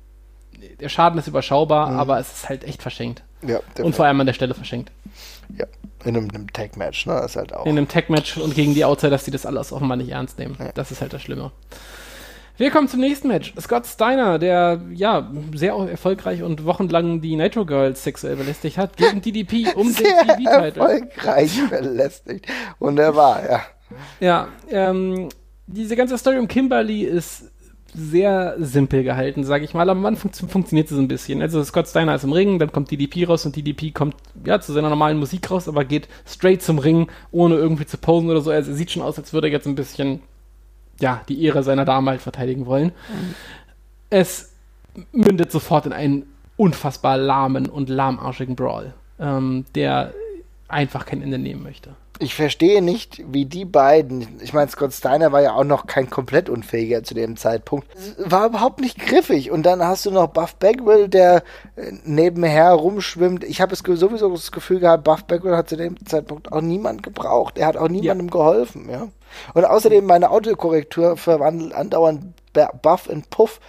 [0.79, 1.99] der Schaden ist überschaubar, mhm.
[1.99, 3.23] aber es ist halt echt verschenkt.
[3.47, 4.91] Ja, und vor allem an der Stelle verschenkt.
[5.57, 5.65] Ja,
[6.05, 7.13] in einem, einem Tag-Match, ne?
[7.13, 7.65] Das ist halt auch.
[7.65, 10.55] In einem Tag-Match und gegen die Outsiders, die das alles offenbar nicht ernst nehmen.
[10.59, 10.71] Ja.
[10.73, 11.51] Das ist halt das Schlimme.
[12.57, 13.53] Wir kommen zum nächsten Match.
[13.59, 19.21] Scott Steiner, der ja sehr erfolgreich und wochenlang die Nitro Girls sexuell belästigt hat, gegen
[19.23, 20.79] DDP um sehr den TV-Titel.
[20.79, 22.45] Erfolgreich belästigt.
[22.79, 23.61] Wunderbar, ja.
[24.19, 25.29] Ja, ähm,
[25.65, 27.51] diese ganze Story um Kimberly ist
[27.93, 29.89] sehr simpel gehalten, sage ich mal.
[29.89, 31.41] Aber wann fun funktioniert so ein bisschen?
[31.41, 34.15] Also Scott Steiner ist im Ring, dann kommt DDP raus und DDP kommt
[34.45, 38.29] ja zu seiner normalen Musik raus, aber geht straight zum Ring, ohne irgendwie zu posen
[38.29, 38.51] oder so.
[38.51, 40.21] Also er sieht schon aus, als würde er jetzt ein bisschen
[40.99, 42.87] ja die Ehre seiner Dame halt verteidigen wollen.
[42.87, 43.35] Mhm.
[44.09, 44.53] Es
[45.11, 46.23] mündet sofort in einen
[46.57, 50.13] unfassbar lahmen und lahmarschigen Brawl, ähm, der
[50.67, 55.31] einfach kein Ende nehmen möchte ich verstehe nicht, wie die beiden, ich meine, Scott Steiner
[55.31, 59.49] war ja auch noch kein komplett Unfähiger zu dem Zeitpunkt, war überhaupt nicht griffig.
[59.51, 61.43] Und dann hast du noch Buff Bagwell, der
[61.75, 63.43] äh, nebenher rumschwimmt.
[63.43, 67.57] Ich habe sowieso das Gefühl gehabt, Buff Bagwell hat zu dem Zeitpunkt auch niemand gebraucht.
[67.57, 68.31] Er hat auch niemandem ja.
[68.31, 69.07] geholfen, ja.
[69.53, 72.33] Und außerdem meine Autokorrektur verwandelt andauernd
[72.81, 73.59] Buff in Puff.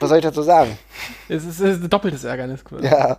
[0.00, 0.76] Was soll ich dazu sagen?
[1.28, 2.64] Es ist, es ist ein doppeltes Ärgernis.
[2.64, 2.86] Quasi.
[2.86, 3.18] Ja.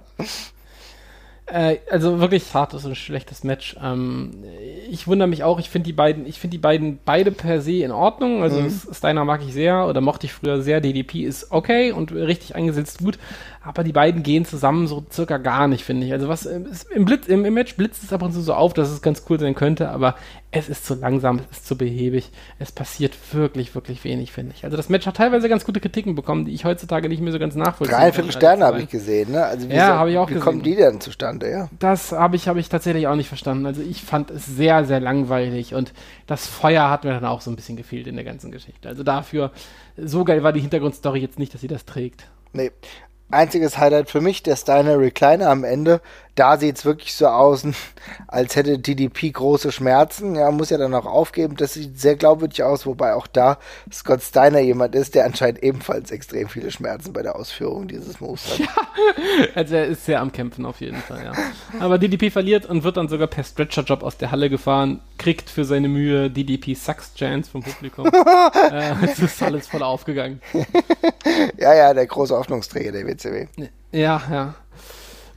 [1.47, 3.75] Äh, also wirklich hartes und schlechtes Match.
[3.81, 4.43] Ähm,
[4.89, 7.83] ich wundere mich auch, ich finde die beiden, ich finde die beiden beide per se
[7.83, 8.41] in Ordnung.
[8.41, 8.71] Also mhm.
[8.91, 10.81] Steiner mag ich sehr oder mochte ich früher sehr.
[10.81, 13.19] DDP ist okay und richtig eingesetzt gut,
[13.65, 16.13] aber die beiden gehen zusammen so circa gar nicht, finde ich.
[16.13, 18.91] Also was im, Blitz, im, im Match blitzt es ab und zu so auf, dass
[18.91, 20.15] es ganz cool sein könnte, aber
[20.51, 22.31] es ist zu langsam, es ist zu behäbig.
[22.59, 24.63] Es passiert wirklich, wirklich wenig, finde ich.
[24.63, 27.39] Also das Match hat teilweise ganz gute Kritiken bekommen, die ich heutzutage nicht mehr so
[27.39, 28.03] ganz nachvollziehen kann.
[28.03, 29.43] Dreiviertel Sterne habe ich gesehen, ne?
[29.43, 30.41] Also ja, so, habe ich auch wie gesehen.
[30.41, 31.69] Wie kommen die denn zustande, ja?
[31.79, 33.65] Das habe ich, hab ich tatsächlich auch nicht verstanden.
[33.65, 35.91] Also ich fand es sehr, sehr langweilig und
[36.27, 38.87] das Feuer hat mir dann auch so ein bisschen gefehlt in der ganzen Geschichte.
[38.87, 39.51] Also dafür,
[39.97, 42.29] so geil war die Hintergrundstory jetzt nicht, dass sie das trägt.
[42.55, 42.71] Nee,
[43.31, 46.01] einziges Highlight für mich, der Steiner Recliner am Ende.
[46.35, 47.65] Da sieht es wirklich so aus,
[48.27, 50.35] als hätte DDP große Schmerzen.
[50.35, 51.55] Ja, muss ja dann auch aufgeben.
[51.55, 53.57] Das sieht sehr glaubwürdig aus, wobei auch da
[53.91, 58.51] Scott Steiner jemand ist, der anscheinend ebenfalls extrem viele Schmerzen bei der Ausführung dieses Moves
[58.51, 58.59] hat.
[58.59, 58.67] Ja,
[59.55, 61.31] also er ist sehr am Kämpfen auf jeden Fall, ja.
[61.79, 65.63] Aber DDP verliert und wird dann sogar per Stretcher-Job aus der Halle gefahren, kriegt für
[65.63, 68.07] seine Mühe DDP Sucks Chance vom Publikum.
[68.71, 70.41] äh, es ist alles voll aufgegangen.
[71.57, 73.47] ja, ja, der große Hoffnungsträger der WCW.
[73.91, 74.55] Ja, ja.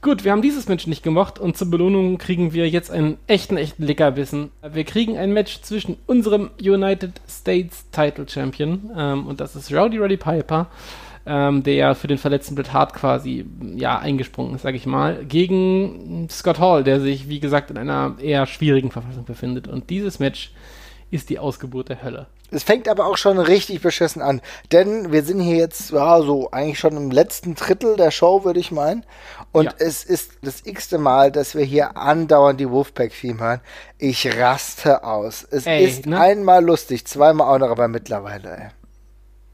[0.01, 3.57] Gut, wir haben dieses Match nicht gemacht und zur Belohnung kriegen wir jetzt einen echten,
[3.57, 4.49] echten Leckerbissen.
[4.61, 9.97] Wir kriegen ein Match zwischen unserem United States Title Champion ähm, und das ist Rowdy
[9.97, 10.67] Roddy Piper,
[11.25, 13.45] ähm, der ja für den verletzten Bret Hart quasi
[13.75, 18.15] ja eingesprungen ist, sag ich mal, gegen Scott Hall, der sich wie gesagt in einer
[18.21, 19.67] eher schwierigen Verfassung befindet.
[19.67, 20.53] Und dieses Match
[21.11, 22.27] ist die Ausgeburt der Hölle.
[22.51, 24.41] Es fängt aber auch schon richtig beschissen an,
[24.71, 28.59] denn wir sind hier jetzt ja, so eigentlich schon im letzten Drittel der Show, würde
[28.59, 29.05] ich meinen.
[29.51, 29.73] Und ja.
[29.79, 33.61] es ist das x-te Mal, dass wir hier andauernd die Wolfpack-Theme hören.
[33.97, 35.45] Ich raste aus.
[35.49, 36.19] Es ey, ist ne?
[36.19, 38.78] einmal lustig, zweimal auch noch, aber mittlerweile, ey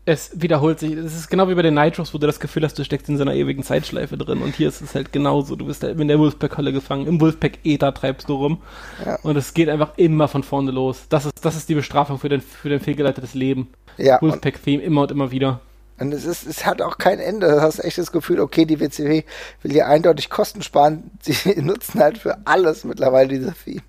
[0.05, 0.93] es wiederholt sich.
[0.93, 3.17] Es ist genau wie bei den Nitros, wo du das Gefühl hast, du steckst in
[3.17, 4.41] so einer ewigen Zeitschleife drin.
[4.41, 5.55] Und hier ist es halt genauso.
[5.55, 7.07] Du bist halt in der Wolfpack-Hölle gefangen.
[7.07, 8.61] Im Wolfpack-Ether treibst du rum.
[9.03, 9.17] Ja.
[9.23, 11.05] Und es geht einfach immer von vorne los.
[11.09, 13.69] Das ist, das ist die Bestrafung für dein, für dein fehlgeleitetes Leben.
[13.97, 14.21] Ja.
[14.21, 15.61] Wolfpack-Theme immer und immer wieder.
[15.97, 17.47] Und es, ist, es hat auch kein Ende.
[17.47, 19.23] Du hast echt das Gefühl, okay, die WCW
[19.63, 21.09] will hier eindeutig Kosten sparen.
[21.21, 23.81] Sie nutzen halt für alles mittlerweile diese Theme.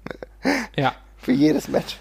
[0.77, 0.95] Ja.
[1.19, 1.99] für jedes Match.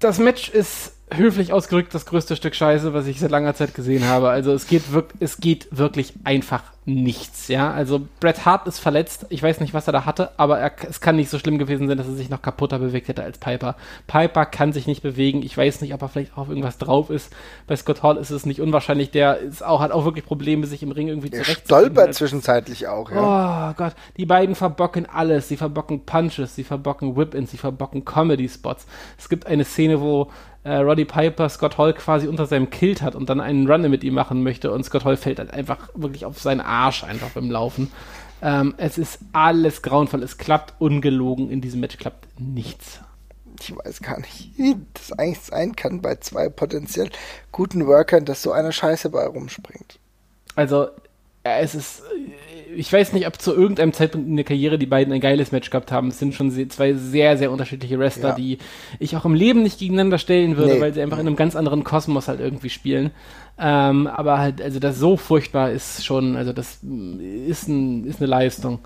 [0.00, 4.06] Das Match ist höflich ausgedrückt das größte Stück Scheiße, was ich seit langer Zeit gesehen
[4.06, 4.30] habe.
[4.30, 7.72] Also es geht, wirk es geht wirklich einfach nichts, ja.
[7.72, 9.26] Also Bret Hart ist verletzt.
[9.30, 11.88] Ich weiß nicht, was er da hatte, aber er, es kann nicht so schlimm gewesen
[11.88, 13.76] sein, dass er sich noch kaputter bewegt hätte als Piper.
[14.06, 15.42] Piper kann sich nicht bewegen.
[15.42, 17.32] Ich weiß nicht, ob er vielleicht auf irgendwas drauf ist.
[17.66, 19.10] Bei Scott Hall ist es nicht unwahrscheinlich.
[19.10, 23.10] Der ist auch, hat auch wirklich Probleme, sich im Ring irgendwie zu stolpert zwischenzeitlich auch,
[23.10, 23.70] ja.
[23.70, 23.94] Oh Gott.
[24.16, 25.48] Die beiden verbocken alles.
[25.48, 28.86] Sie verbocken Punches, sie verbocken Whip-Ins, sie verbocken Comedy-Spots.
[29.18, 30.30] Es gibt eine Szene, wo
[30.64, 34.02] äh, Roddy Piper Scott Hall quasi unter seinem Kilt hat und dann einen Runner mit
[34.02, 37.50] ihm machen möchte und Scott Hall fällt halt einfach wirklich auf seinen Arsch einfach beim
[37.50, 37.92] Laufen.
[38.42, 40.22] Ähm, es ist alles grauenvoll.
[40.22, 41.50] Es klappt ungelogen.
[41.50, 43.00] In diesem Match klappt nichts.
[43.60, 47.10] Ich weiß gar nicht, wie das eigentlich sein kann bei zwei potenziell
[47.52, 49.98] guten Workern, dass so eine Scheiße bei rumspringt.
[50.56, 50.88] Also,
[51.42, 52.02] es ist
[52.76, 55.70] ich weiß nicht, ob zu irgendeinem Zeitpunkt in der Karriere die beiden ein geiles Match
[55.70, 56.08] gehabt haben.
[56.08, 58.34] Es sind schon zwei sehr, sehr unterschiedliche Wrestler, ja.
[58.34, 58.58] die
[58.98, 60.80] ich auch im Leben nicht gegeneinander stellen würde, nee.
[60.80, 63.10] weil sie einfach in einem ganz anderen Kosmos halt irgendwie spielen.
[63.58, 66.80] Ähm, aber halt, also das so furchtbar ist schon, also das
[67.46, 68.80] ist, ein, ist eine Leistung.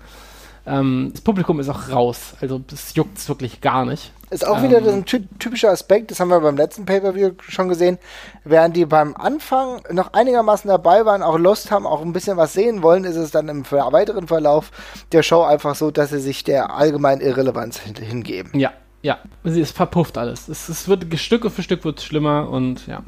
[0.69, 4.11] Ähm, das Publikum ist auch raus, also das juckt es wirklich gar nicht.
[4.29, 7.97] Ist auch wieder ähm, ein typischer Aspekt, das haben wir beim letzten Pay-Per-View schon gesehen,
[8.43, 12.53] während die beim Anfang noch einigermaßen dabei waren, auch Lust haben, auch ein bisschen was
[12.53, 14.71] sehen wollen, ist es dann im weiteren Verlauf
[15.11, 18.51] der Show einfach so, dass sie sich der allgemeinen Irrelevanz hingeben.
[18.57, 20.47] Ja, ja, es verpufft alles.
[20.47, 23.01] Es, es wird Stück für Stück wird schlimmer und ja.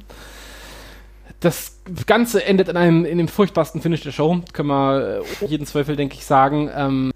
[1.42, 5.66] Das Ganze endet in einem in dem furchtbarsten Finish der Show, können wir äh, jeden
[5.66, 6.70] Zweifel, denke ich, sagen.
[6.74, 7.12] Ähm,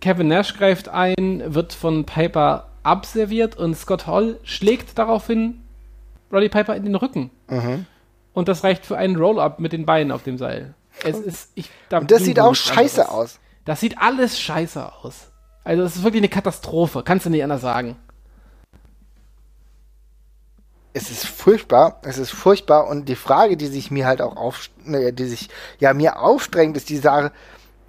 [0.00, 5.60] Kevin Nash greift ein, wird von Piper abserviert und Scott Hall schlägt daraufhin
[6.32, 7.30] Roddy Piper in den Rücken.
[7.48, 7.86] Mhm.
[8.32, 10.74] Und das reicht für einen Roll-Up mit den Beinen auf dem Seil.
[11.04, 13.34] Es ist, ich, da und das sieht auch scheiße anderes.
[13.34, 13.40] aus.
[13.64, 15.32] Das sieht alles scheiße aus.
[15.64, 17.96] Also es ist wirklich eine Katastrophe, kannst du nicht anders sagen.
[20.94, 24.70] Es ist furchtbar, es ist furchtbar und die Frage, die sich mir halt auch auf,
[24.84, 27.30] ne, die sich ja mir aufdrängt, ist die Sache,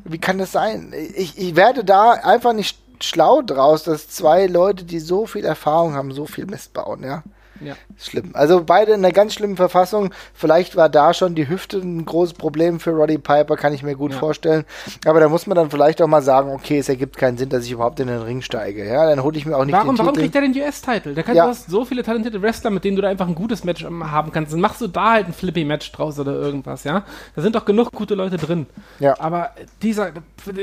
[0.03, 0.93] wie kann das sein?
[1.15, 5.93] Ich, ich werde da einfach nicht schlau draus, dass zwei Leute, die so viel Erfahrung
[5.93, 7.23] haben, so viel Mist bauen, ja.
[7.62, 7.74] Ja.
[7.97, 8.32] Schlimm.
[8.34, 10.14] Also beide in einer ganz schlimmen Verfassung.
[10.34, 13.95] Vielleicht war da schon die Hüfte ein großes Problem für Roddy Piper, kann ich mir
[13.95, 14.18] gut Ja.
[14.20, 14.66] vorstellen.
[15.05, 17.66] Aber da muss man dann vielleicht auch mal sagen, okay, es ergibt keinen Sinn, dass
[17.66, 18.86] ich überhaupt in den Ring steige.
[18.88, 20.22] Ja, dann hole ich mir auch nicht Warum, den warum Titel.
[20.22, 21.14] kriegt er den US-Titel?
[21.16, 21.43] Der kann, Ja.
[21.45, 24.32] Du hast so viele talentierte Wrestler, mit denen du da einfach ein gutes Match haben
[24.32, 24.53] kannst.
[24.53, 27.03] Dann machst du da halt ein Flippy-Match draus oder irgendwas, ja?
[27.36, 28.68] Da sind doch genug gute Leute drin.
[28.99, 29.20] Ja.
[29.20, 29.49] Aber
[29.82, 30.12] dieser,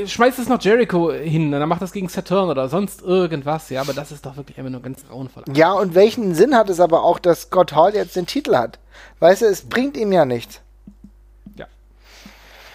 [0.07, 3.81] schmeißt es noch Jericho hin, dann macht das gegen Saturn oder sonst irgendwas, ja?
[3.83, 5.45] Aber das ist doch wirklich einfach nur ganz grauenvoll.
[5.55, 8.78] Ja, und welchen Sinn hat es aber auch, dass Scott Hall jetzt den Titel hat?
[9.20, 10.61] Weißt du, es bringt ihm ja nichts.
[11.57, 11.66] Ja.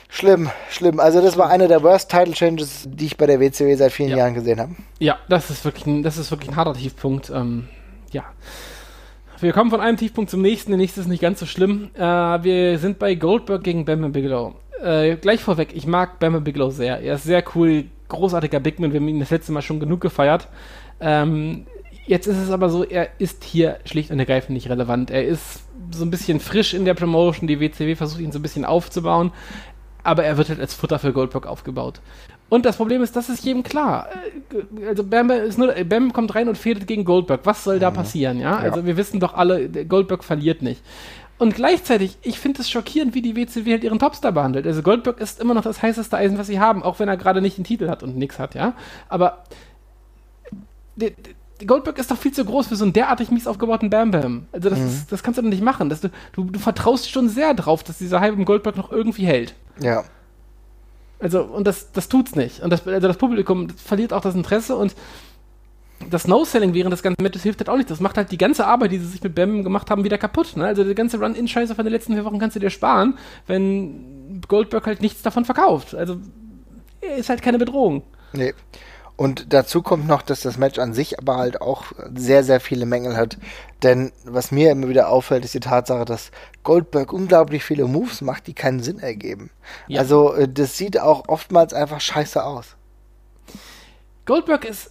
[0.09, 0.99] Schlimm, schlimm.
[0.99, 4.09] Also das war einer der worst Title Changes, die ich bei der WCW seit vielen
[4.09, 4.18] Ja.
[4.18, 4.76] Jahren gesehen habe.
[4.99, 7.30] Ja, das ist wirklich ein, das ist wirklich ein harter Tiefpunkt.
[7.30, 7.68] Ähm,
[8.12, 8.24] ja.
[9.39, 10.72] Wir kommen von einem Tiefpunkt zum nächsten.
[10.72, 11.89] Der nächste ist nicht ganz so schlimm.
[11.95, 14.53] Äh, wir sind bei Goldberg gegen Bam Bigelow.
[14.84, 16.99] Äh, gleich vorweg, ich mag Bam Bigelow sehr.
[16.99, 18.93] Er ist sehr cool, großartiger Bigman.
[18.93, 20.47] Wir haben ihn das letzte Mal schon genug gefeiert.
[20.99, 21.66] Ähm,
[22.06, 25.12] jetzt ist es aber so, er ist hier schlicht und ergreifend nicht relevant.
[25.12, 27.47] Er ist so ein bisschen frisch in der Promotion.
[27.47, 29.32] Die WCW versucht ihn so ein bisschen aufzubauen.
[30.04, 32.02] Aber er wird halt als Futter für Goldberg aufgebaut.
[32.49, 34.10] Und das Problem ist, das ist jedem klar.
[34.52, 37.41] Äh, Also Bam, nur, Bam kommt rein und fädelt gegen Goldberg.
[37.43, 38.58] Was soll da passieren, ja?
[38.58, 40.82] Also wir wissen doch alle, Goldberg verliert nicht.
[41.38, 44.68] Und gleichzeitig, ich finde es schockierend, wie die WCW halt ihren Topstar behandelt.
[44.68, 47.41] Also Goldberg ist immer noch das heißeste Eisen, was sie haben, auch wenn er gerade
[47.41, 48.74] nicht den Titel hat und nichts hat, ja?
[49.10, 49.43] Aber
[51.66, 54.45] Goldberg ist doch viel zu groß für so einen derartig mies aufgebauten Bam Bam.
[54.51, 55.89] Also das, ist, das kannst du doch nicht machen.
[55.89, 59.26] Das, du, du, du vertraust schon sehr drauf, dass dieser Hype um Goldberg noch irgendwie
[59.26, 59.55] hält.
[59.80, 60.03] Ja.
[61.20, 62.62] Also, und das, das tut's nicht.
[62.62, 64.95] Und das, also das Publikum das verliert auch das Interesse und
[66.09, 67.91] das No-Selling während des ganzen Matches hilft halt auch nicht.
[67.91, 70.57] Das macht halt die ganze Arbeit, die sie sich mit Bam gemacht haben, wieder kaputt.
[70.57, 70.66] Ne?
[70.66, 74.88] Also, die ganze Run-In-Scheiße von den letzten vier Wochen kannst du dir sparen, wenn Goldberg
[74.88, 75.93] halt nichts davon verkauft.
[75.93, 76.18] Also,
[77.18, 78.03] ist halt keine Bedrohung.
[78.34, 78.53] Nee.
[79.22, 82.88] Und dazu kommt noch, dass das Match an sich aber halt auch sehr, sehr viele
[82.88, 83.38] Mängel hat.
[83.84, 86.32] Denn was mir immer wieder auffällt, ist die Tatsache, dass
[86.64, 89.52] Goldberg unglaublich viele Moves macht, die keinen Sinn ergeben.
[89.88, 90.00] Ja.
[90.00, 92.76] Also äh, das sieht auch oftmals einfach scheiße aus.
[94.26, 94.90] Goldberg ist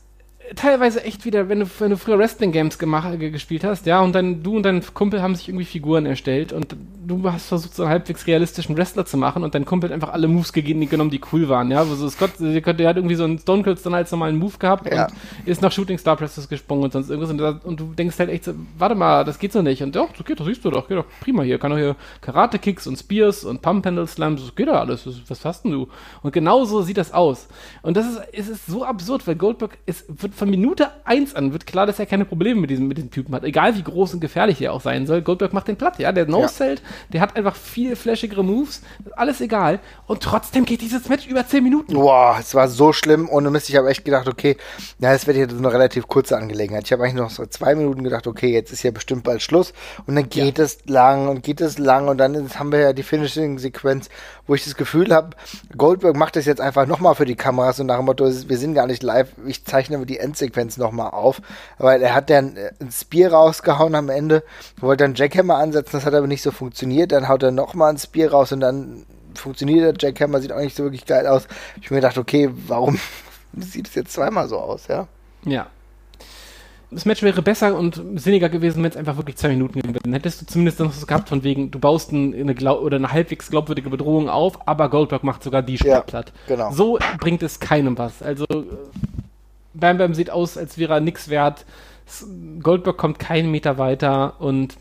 [0.57, 4.42] teilweise echt wieder, wenn du, wenn du früher Wrestling-Games ge- gespielt hast, ja, und dann
[4.42, 6.74] du und dein Kumpel haben sich irgendwie Figuren erstellt und
[7.07, 10.12] du hast versucht, so einen halbwegs realistischen Wrestler zu machen und dein Kumpel hat einfach
[10.12, 12.96] alle Moves gegeben, die genommen, die cool waren, ja, wo so Scott, der der hat
[12.96, 15.07] irgendwie so einen Stone Cold dann als normalen Move gehabt Ja.
[15.07, 15.12] und
[15.48, 18.30] ist nach Shooting Star Presses gesprungen und sonst irgendwas und, da- und du denkst halt
[18.30, 20.70] echt so, warte mal, das geht so nicht und doch, das geht doch, siehst du
[20.70, 24.68] doch, geht doch prima hier, kann doch hier Karate-Kicks und Spears und Pump-Handle-Slams, das geht
[24.68, 25.88] doch alles, was, was hast denn du?
[26.22, 27.48] Und genau so sieht das aus.
[27.82, 31.53] Und das ist, es ist so absurd, weil Goldberg, es wird von Minute 1 an,
[31.53, 34.14] wird klar, dass er keine Probleme mit diesem, mit diesem Typen hat, egal wie groß
[34.14, 36.82] und gefährlich er auch sein soll, Goldberg macht den platt, ja, der No-Sellt,
[37.12, 38.82] der hat einfach viel flashigere Moves,
[39.16, 41.95] alles egal und trotzdem geht dieses Match über 10 Minuten.
[41.95, 43.28] Boah, es war so schlimm.
[43.30, 44.57] Ohne Mist, ich habe echt gedacht, okay,
[44.99, 46.84] ja, das wird jetzt eine relativ kurze Angelegenheit.
[46.86, 49.72] Ich habe eigentlich noch so zwei Minuten gedacht, okay, jetzt ist ja bestimmt bald Schluss.
[50.07, 52.93] Und dann geht es lang und geht es lang und dann ist, haben wir ja
[52.93, 54.09] die Finishing-Sequenz,
[54.47, 55.30] wo ich das Gefühl habe,
[55.76, 58.74] Goldberg macht das jetzt einfach nochmal für die Kameras und nach dem Motto, wir sind
[58.74, 61.41] gar nicht live, ich zeichne die Endsequenz nochmal auf.
[61.78, 64.43] Weil er hat dann äh, ein Spear rausgehauen am Ende,
[64.81, 67.12] wollte dann Jackhammer ansetzen, das hat aber nicht so funktioniert.
[67.12, 69.05] Dann haut er nochmal ein Spear raus und dann
[69.35, 71.47] funktioniert der Jackhammer, sieht auch nicht so wirklich geil aus.
[71.81, 72.99] Ich hab mir gedacht, okay, warum
[73.57, 75.07] sieht es jetzt zweimal so aus, ja?
[75.45, 75.66] Ja.
[76.93, 80.03] Das Match wäre besser und sinniger gewesen, wenn es einfach wirklich zwei Minuten gegangen wäre.
[80.03, 82.97] Dann hättest du zumindest noch so gehabt von wegen, du baust ein, eine Glau oder
[82.97, 86.33] eine halbwegs glaubwürdige Bedrohung auf, aber Goldberg macht sogar die Ja, Stadt platt.
[86.49, 86.72] genau.
[86.72, 88.22] So bringt es keinem was.
[88.24, 88.64] Also äh,
[89.81, 91.64] Bam Bam sieht aus, als wäre er nix wert.
[92.62, 94.76] Goldberg kommt keinen Meter weiter und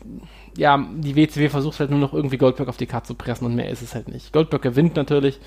[0.56, 3.54] ja, die WCW versucht halt nur noch irgendwie Goldberg auf die Karte zu pressen und
[3.54, 4.32] mehr ist es halt nicht.
[4.32, 5.38] Goldberg gewinnt natürlich.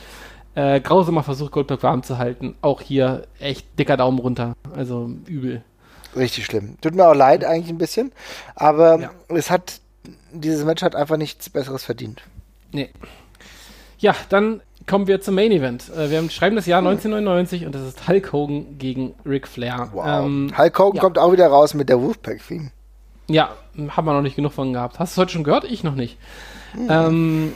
[0.55, 2.55] Äh, grausamer Versuch, Goldberg warm zu halten.
[2.61, 4.53] Auch hier echt dicker Daumen runter.
[4.75, 5.63] Also übel.
[6.15, 6.77] Richtig schlimm.
[6.79, 8.11] Tut mir auch leid eigentlich ein bisschen,
[8.55, 9.11] aber Ja.
[9.29, 9.81] es hat,
[10.31, 12.21] dieses Match hat einfach nichts Besseres verdient.
[12.71, 12.89] Nee.
[13.97, 15.89] Ja, dann kommen wir zum Main Event.
[15.89, 19.91] Äh, wir haben, schreiben das Jahr 1999 und das ist Hulk Hogan gegen Ric Flair.
[20.05, 21.01] Ähm, Hulk Hogan ja.
[21.01, 22.71] kommt auch wieder raus mit der Wolfpack-Theme.
[23.27, 23.51] Ja,
[23.89, 24.99] haben wir noch nicht genug von gehabt.
[24.99, 25.63] Hast du es heute schon gehört?
[25.63, 26.17] Ich noch nicht.
[26.89, 27.53] Ähm,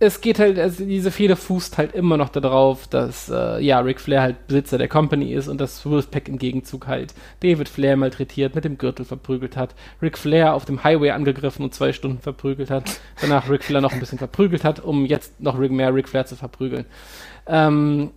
[0.00, 4.00] es geht halt, also diese Fehde fußt halt immer noch darauf, dass äh, ja, Ric
[4.00, 8.54] Flair halt Besitzer der Company ist und dass Wolfpack im Gegenzug halt David Flair malträtiert,
[8.54, 12.70] mit dem Gürtel verprügelt hat, Ric Flair auf dem Highway angegriffen und zwei Stunden verprügelt
[12.70, 16.26] hat, danach Ric Flair noch ein bisschen verprügelt hat, um jetzt noch mehr Ric Flair
[16.26, 16.86] zu verprügeln.
[17.46, 18.10] Ähm,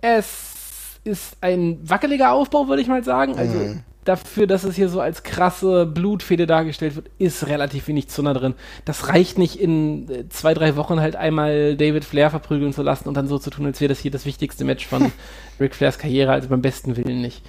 [0.00, 3.36] es ist ein wackeliger Aufbau, würde ich mal sagen.
[3.36, 3.76] Also
[4.08, 8.54] dafür, dass es hier so als krasse Blutfede dargestellt wird, ist relativ wenig Zunder drin.
[8.84, 13.08] Das reicht nicht in äh, zwei, drei Wochen halt einmal David Flair verprügeln zu lassen
[13.08, 15.12] und dann so zu tun, als wäre das hier das wichtigste Match von
[15.60, 17.44] Ric Flairs Karriere, also beim besten Willen nicht.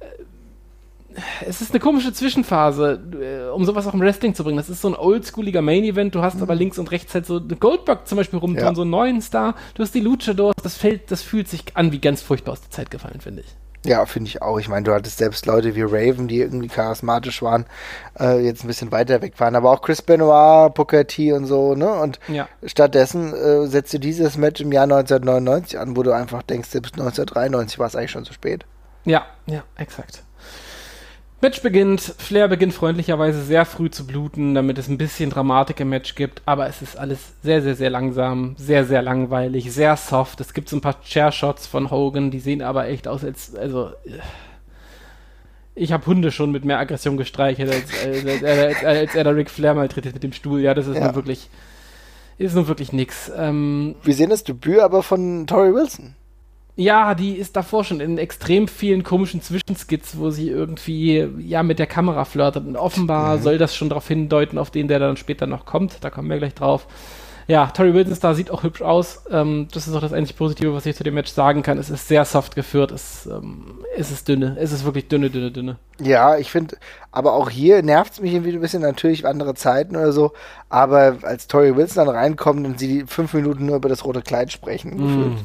[0.00, 1.14] Äh,
[1.46, 4.56] es ist eine komische Zwischenphase, äh, um sowas auch im Wrestling zu bringen.
[4.58, 6.14] Das ist so ein oldschooliger Main-Event.
[6.14, 6.42] Du hast mhm.
[6.42, 8.74] aber links und rechts halt so Goldberg zum Beispiel rumtun, ja.
[8.74, 9.54] so einen neuen Star.
[9.74, 10.54] Du hast die Luchadors.
[10.62, 13.67] Das fällt, das fühlt sich an wie ganz furchtbar aus der Zeit gefallen, finde ich.
[13.84, 14.58] Ja, finde ich auch.
[14.58, 17.64] Ich meine, du hattest selbst Leute wie Raven, die irgendwie charismatisch waren,
[18.18, 19.54] äh, jetzt ein bisschen weiter weg waren.
[19.54, 21.90] Aber auch Chris Benoit, Booker T und so, ne?
[21.92, 22.48] Und ja.
[22.64, 26.94] stattdessen äh, setzt du dieses Match im Jahr 1999 an, wo du einfach denkst, selbst
[26.94, 28.66] 1993 war es eigentlich schon zu spät.
[29.04, 30.24] Ja, ja, exakt.
[31.40, 35.88] Match beginnt, Flair beginnt freundlicherweise sehr früh zu bluten, damit es ein bisschen Dramatik im
[35.88, 40.40] Match gibt, aber es ist alles sehr, sehr, sehr langsam, sehr, sehr langweilig, sehr soft.
[40.40, 43.92] Es gibt so ein paar Chair-Shots von Hogan, die sehen aber echt aus, als, also,
[45.76, 49.48] ich habe Hunde schon mit mehr Aggression gestreichelt, als, als, als, als er da Ric
[49.48, 50.60] Flair malträtiert mit dem Stuhl.
[50.60, 51.04] Ja, das ist ja.
[51.04, 51.48] nun wirklich,
[52.36, 53.30] ist nun wirklich nix.
[53.36, 56.16] Ähm, Wir sehen das Debüt aber von Tori Wilson.
[56.80, 61.80] Ja, die ist davor schon in extrem vielen komischen Zwischenskits, wo sie irgendwie ja mit
[61.80, 62.64] der Kamera flirtet.
[62.68, 63.42] Und offenbar mhm.
[63.42, 66.04] soll das schon darauf hindeuten, auf den, der dann später noch kommt.
[66.04, 66.86] Da kommen wir gleich drauf.
[67.48, 69.24] Ja, Tori Wilson Star sieht auch hübsch aus.
[69.28, 71.78] Ähm, das ist auch das einzig Positive, was ich zu dem Match sagen kann.
[71.78, 72.92] Es ist sehr soft geführt.
[72.92, 74.56] Es, ähm, es ist dünne.
[74.60, 75.78] Es ist wirklich dünne, dünne, dünne.
[75.98, 76.76] Ja, ich finde,
[77.10, 78.82] aber auch hier nervt es mich irgendwie ein bisschen.
[78.82, 80.32] Natürlich andere Zeiten oder so.
[80.68, 84.52] Aber als Tori Wilson dann reinkommt und sie fünf Minuten nur über das rote Kleid
[84.52, 84.98] sprechen, mm.
[84.98, 85.38] gefühlt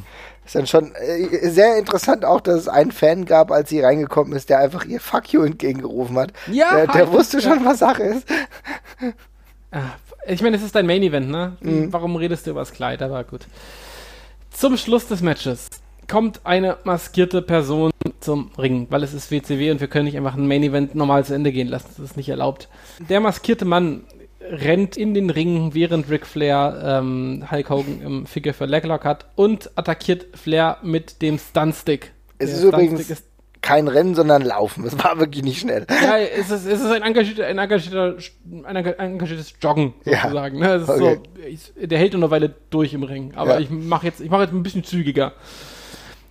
[0.45, 4.33] ist dann schon äh, sehr interessant auch, dass es einen Fan gab, als sie reingekommen
[4.33, 6.33] ist, der einfach ihr Fuck you entgegengerufen hat.
[6.51, 8.27] Ja, der, der wusste schon, was Sache ist.
[10.27, 11.57] Ich meine, es ist dein Main Event, ne?
[11.61, 11.91] Mhm.
[11.91, 13.01] Warum redest du über das Kleid?
[13.01, 13.47] Aber gut.
[14.51, 15.69] Zum Schluss des Matches
[16.07, 20.35] kommt eine maskierte Person zum Ring, weil es ist WCW und wir können nicht einfach
[20.35, 21.89] ein Main Event normal zu Ende gehen lassen.
[21.97, 22.69] Das ist nicht erlaubt.
[23.09, 24.03] Der maskierte Mann
[24.49, 29.27] rennt in den Ring, während Ric Flair ähm, Hulk Hogan im Figure für Leglock hat
[29.35, 32.11] und attackiert Flair mit dem Stunstick.
[32.37, 33.25] Es Der ist übrigens ist
[33.63, 34.85] kein Rennen, sondern Laufen.
[34.85, 35.87] Es war wirklich nicht schnell.
[35.89, 38.17] Ja, es ist, es ist ein, engagierter, ein, engagierter,
[38.65, 40.59] ein engagiertes Joggen sozusagen.
[40.59, 40.77] Ja.
[40.77, 40.83] Ne?
[40.85, 40.99] Okay.
[40.99, 43.59] So, ich, der hält nur eine Weile durch im Ring, aber ja.
[43.61, 45.33] ich mache jetzt, mach jetzt ein bisschen zügiger.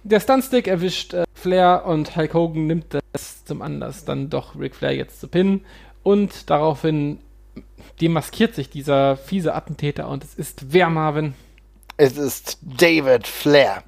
[0.04, 4.74] Der Stunstick erwischt äh, Flair und Hulk Hogan nimmt das zum Anlass, dann doch Ric
[4.74, 5.64] Flair jetzt zu pinnen
[6.02, 7.18] und daraufhin
[8.00, 11.34] demaskiert sich dieser fiese Attentäter und es ist wer, Marvin?
[11.96, 13.84] Es ist David Flair.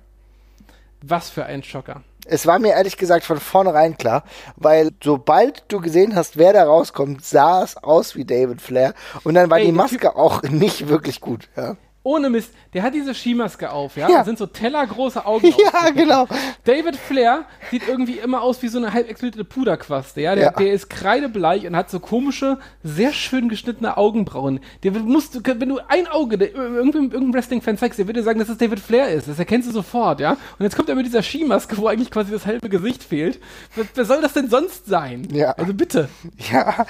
[1.03, 2.03] Was für ein Schocker.
[2.27, 4.25] Es war mir ehrlich gesagt von vornherein klar,
[4.57, 8.95] weil sobald du gesehen hast, wer da rauskommt, sah es aus wie David Flair
[9.25, 11.49] und dann war Ey, die Maske auch nicht wirklich gut.
[11.57, 14.11] Ja ohne Mist, der hat diese Skimaske auf, ja?
[14.11, 14.19] ja.
[14.19, 15.53] Da sind so tellergroße Augen.
[15.65, 16.27] Ja, genau.
[16.65, 20.35] David Flair sieht irgendwie immer aus wie so eine halb explodierte Puderquaste, ja?
[20.35, 20.51] Der, ja.
[20.51, 24.61] der ist kreidebleich und hat so komische, sehr schön geschnittene Augenbrauen.
[24.83, 28.59] Der musst, wenn du ein Auge irgendeinem, irgendeinem Wrestling-Fan zeigst, der würde sagen, dass das
[28.59, 29.27] David Flair ist.
[29.29, 30.33] Das erkennst du sofort, ja?
[30.33, 33.41] Und jetzt kommt er mit dieser Skimaske, wo eigentlich quasi das halbe Gesicht fehlt.
[33.75, 35.27] Wer, wer soll das denn sonst sein?
[35.33, 35.53] Ja.
[35.53, 36.09] Also bitte.
[36.53, 36.85] Ja.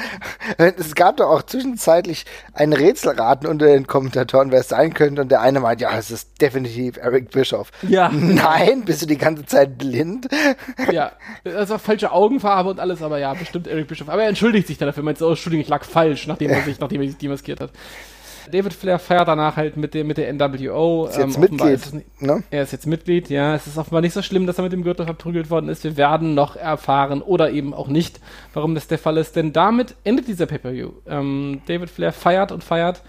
[0.56, 5.22] Es gab doch auch zwischenzeitlich ein Rätselraten unter den Kommentatoren, wer es sein könnte könnte
[5.22, 7.70] und der eine meint, ja, es ist definitiv Eric Bischoff.
[7.82, 8.08] Ja.
[8.12, 10.28] Nein, bist du die ganze Zeit blind?
[10.90, 11.12] Ja,
[11.44, 14.08] das war falsche Augenfarbe und alles, aber ja, bestimmt Eric Bischoff.
[14.08, 16.80] Aber er entschuldigt sich dann dafür, meint oh, Entschuldigung, ich lag falsch, nachdem er sich,
[16.80, 17.70] nachdem er sich demaskiert hat.
[18.50, 21.06] David Flair feiert danach halt mit der, mit der NWO.
[21.06, 22.42] Ist jetzt ähm, Mitglied, ist nicht, ne?
[22.50, 23.54] Er ist jetzt Mitglied, ja.
[23.54, 25.84] Es ist offenbar nicht so schlimm, dass er mit dem Gürtel verprügelt worden ist.
[25.84, 28.20] Wir werden noch erfahren oder eben auch nicht,
[28.52, 29.36] warum das der Fall ist.
[29.36, 30.90] Denn damit endet dieser Pay-Per-View.
[31.06, 33.02] Ähm, David Flair feiert und feiert.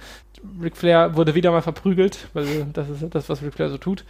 [0.62, 4.06] Ric Flair wurde wieder mal verprügelt, weil das ist das, was Ric Flair so tut.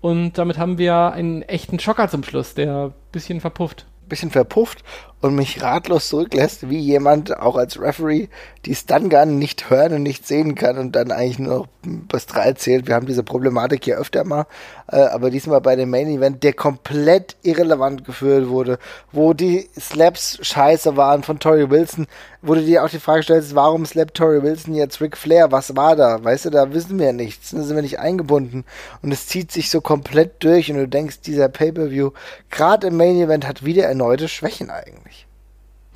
[0.00, 3.86] Und damit haben wir einen echten Schocker zum Schluss, der ein bisschen verpufft.
[4.08, 4.84] Bisschen verpufft
[5.22, 8.28] und mich ratlos zurücklässt, wie jemand auch als Referee
[8.66, 12.86] die Stun-Gun nicht hören und nicht sehen kann und dann eigentlich nur bis drei erzählt.
[12.86, 14.46] Wir haben diese Problematik hier öfter mal,
[14.90, 18.78] äh, aber diesmal bei dem Main Event, der komplett irrelevant geführt wurde,
[19.12, 22.06] wo die Slaps scheiße waren von Tori Wilson,
[22.42, 25.52] wurde dir auch die Frage gestellt, warum slappt Tori Wilson jetzt Ric Flair?
[25.52, 26.22] Was war da?
[26.22, 28.64] Weißt du, da wissen wir nichts, da sind wir nicht eingebunden
[29.02, 32.10] und es zieht sich so komplett durch und du denkst, dieser Pay-Per-View,
[32.50, 35.15] gerade im Main Event, hat wieder erneute Schwächen eigentlich.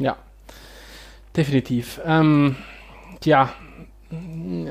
[0.00, 0.16] Ja,
[1.36, 2.00] definitiv.
[2.04, 2.56] Ähm,
[3.24, 3.52] ja,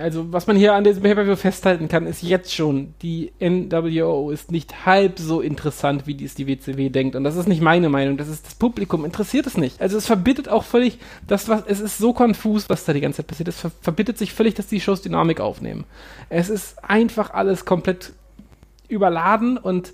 [0.02, 4.52] also was man hier an diesem Pay-Per-View festhalten kann, ist jetzt schon, die NWO ist
[4.52, 7.16] nicht halb so interessant, wie dies die WCW denkt.
[7.16, 9.82] Und das ist nicht meine Meinung, das ist das Publikum, interessiert es nicht.
[9.82, 13.18] Also es verbittet auch völlig, das, was, es ist so konfus, was da die ganze
[13.18, 13.48] Zeit passiert.
[13.48, 15.86] Es ver verbittet sich völlig, dass die Shows Dynamik aufnehmen.
[16.28, 18.12] Es ist einfach alles komplett
[18.90, 19.94] überladen und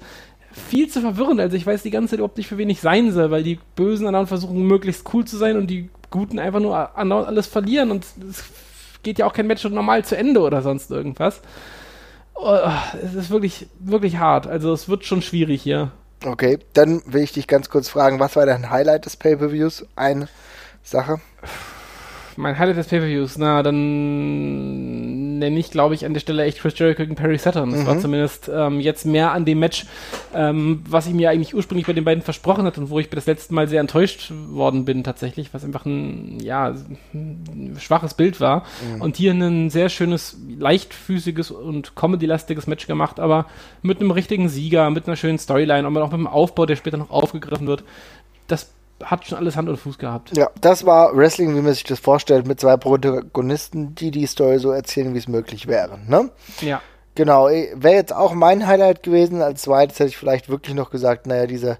[0.55, 1.39] viel zu verwirrend.
[1.41, 3.59] Also ich weiß die ganze Zeit überhaupt nicht, für wen ich sein soll, weil die
[3.75, 8.05] Bösen andauernd versuchen, möglichst cool zu sein und die Guten einfach nur alles verlieren und
[8.29, 8.43] es
[9.03, 11.41] geht ja auch kein Match normal zu Ende oder sonst irgendwas.
[12.35, 12.57] Oh,
[13.03, 14.47] es ist wirklich, wirklich hart.
[14.47, 15.91] Also es wird schon schwierig hier.
[16.25, 19.85] Okay, dann will ich dich ganz kurz fragen, was war dein Highlight des Pay-Per-Views?
[19.95, 20.29] Eine
[20.83, 21.19] Sache.
[22.37, 26.77] Mein Highlight des Pay-Per-Views, na, dann nenne ich, glaube ich, an der Stelle echt Chris
[26.77, 27.71] Jericho gegen Perry Saturn.
[27.71, 29.85] Das war zumindest ähm, jetzt mehr an dem Match,
[30.33, 33.25] ähm, was ich mir eigentlich ursprünglich bei den beiden versprochen hatte und wo ich das
[33.25, 36.73] letzte Mal sehr enttäuscht worden bin tatsächlich, was einfach ein, ja,
[37.13, 38.65] ein schwaches Bild war.
[38.99, 43.45] Und hier ein sehr schönes, leichtfüßiges und comedy-lastiges Match gemacht, aber
[43.81, 46.97] mit einem richtigen Sieger, mit einer schönen Storyline, aber auch mit einem Aufbau, der später
[46.97, 47.83] noch aufgegriffen wird.
[48.47, 50.35] Das hat schon alles Hand und Fuß gehabt.
[50.37, 54.59] Ja, das war Wrestling, wie man sich das vorstellt, mit zwei Protagonisten, die die Story
[54.59, 55.99] so erzählen, wie es möglich wäre.
[56.07, 56.29] Ne?
[56.61, 56.81] Ja.
[57.15, 59.41] Genau, wäre jetzt auch mein Highlight gewesen.
[59.41, 61.77] Als zweites hätte ich vielleicht wirklich noch gesagt, naja, dieser,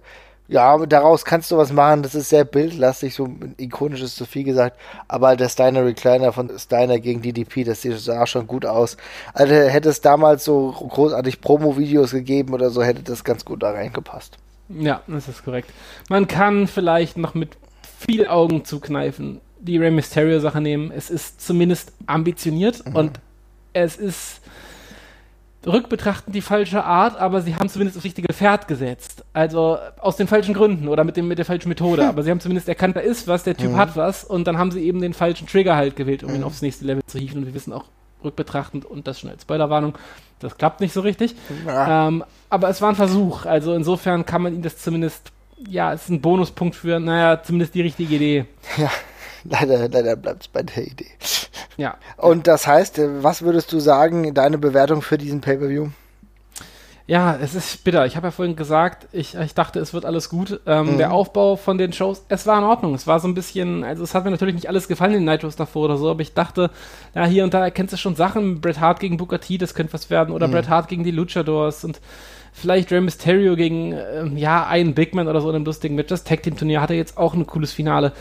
[0.48, 4.44] ja, daraus kannst du was machen, das ist sehr bildlastig, so ikonisch ist zu viel
[4.44, 8.96] gesagt, aber der Steiner Recliner von Steiner gegen DDP, das sah schon gut aus.
[9.34, 13.72] Also hätte es damals so großartig Promo-Videos gegeben oder so, hätte das ganz gut da
[13.72, 14.38] reingepasst.
[14.70, 15.72] Ja, das ist korrekt.
[16.10, 17.58] Man kann vielleicht noch mit
[18.00, 20.92] viel Augen zukneifen die Rey Mysterio Sache nehmen.
[20.92, 23.20] Es ist zumindest ambitioniert und
[23.74, 24.42] es ist
[25.66, 29.26] rückbetrachtend die falsche Art, aber sie haben zumindest das richtige Pferd gesetzt.
[29.34, 32.08] Also aus den falschen Gründen oder mit, dem, mit der falschen Methode.
[32.08, 34.70] Aber sie haben zumindest erkannt, da ist was, der Typ hat was und dann haben
[34.70, 37.40] sie eben den falschen Trigger halt gewählt, um ihn aufs nächste Level zu hieven.
[37.40, 37.86] Und wir wissen auch
[38.26, 39.98] rückbetrachtend und das schon als Spoilerwarnung,
[40.40, 41.36] das klappt nicht so richtig.
[41.66, 42.08] Ja.
[42.08, 43.46] Ähm, aber es war ein Versuch.
[43.46, 45.32] Also insofern kann man ihn das zumindest,
[45.68, 48.46] ja, es ist ein Bonuspunkt für, naja, zumindest die richtige Idee.
[48.78, 48.92] Ja,
[49.44, 51.12] leider, leider bleibt es bei der Idee.
[51.78, 51.98] Ja.
[52.18, 55.90] Und das heißt, äh, was würdest du sagen, deine Bewertung für diesen Pay-Per-View?
[57.08, 58.08] Ja, es ist bitter.
[58.08, 60.60] Ich habe ja vorhin gesagt, ich, ich dachte, es wird alles gut.
[60.66, 62.96] Ähm, Der Aufbau von den Shows, es war in Ordnung.
[62.96, 65.56] Es war so ein bisschen, also es hat mir natürlich nicht alles gefallen in Nitros
[65.56, 66.72] davor oder so, aber ich dachte,
[67.14, 68.60] ja, hier und da erkennst du schon Sachen.
[68.60, 70.34] Bret Hart gegen Booker T, das könnte was werden.
[70.34, 72.02] Oder Bret Hart gegen die Luchadors und
[72.54, 76.08] vielleicht Rey Mysterio gegen, ähm, ja, einen Big Man oder so in einem lustigen Match.
[76.10, 78.14] Das Tag Team Turnier hatte jetzt auch ein cooles Finale.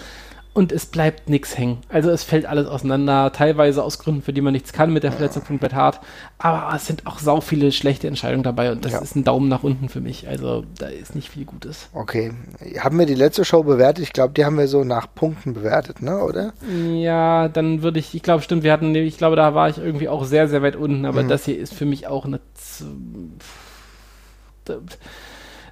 [0.55, 1.79] Und es bleibt nichts hängen.
[1.89, 5.11] Also es fällt alles auseinander, teilweise aus Gründen, für die man nichts kann mit der
[5.11, 5.99] Verletzung von Bret Hart.
[6.39, 9.01] Aber es sind auch sau viele schlechte Entscheidungen dabei und das Ja.
[9.01, 10.29] ist ein Daumen nach unten für mich.
[10.29, 11.89] Also da ist nicht viel Gutes.
[11.93, 12.33] Okay.
[12.79, 14.05] Haben wir die letzte Show bewertet?
[14.05, 16.23] Ich glaube, die haben wir so nach Punkten bewertet, ne?
[16.23, 16.53] Oder?
[16.93, 20.09] Ja, dann würde ich, ich glaube, stimmt, wir hatten, ich glaube, da war ich irgendwie
[20.09, 21.05] auch sehr, sehr weit unten, Mhm.
[21.07, 22.39] aber das hier ist für mich auch eine,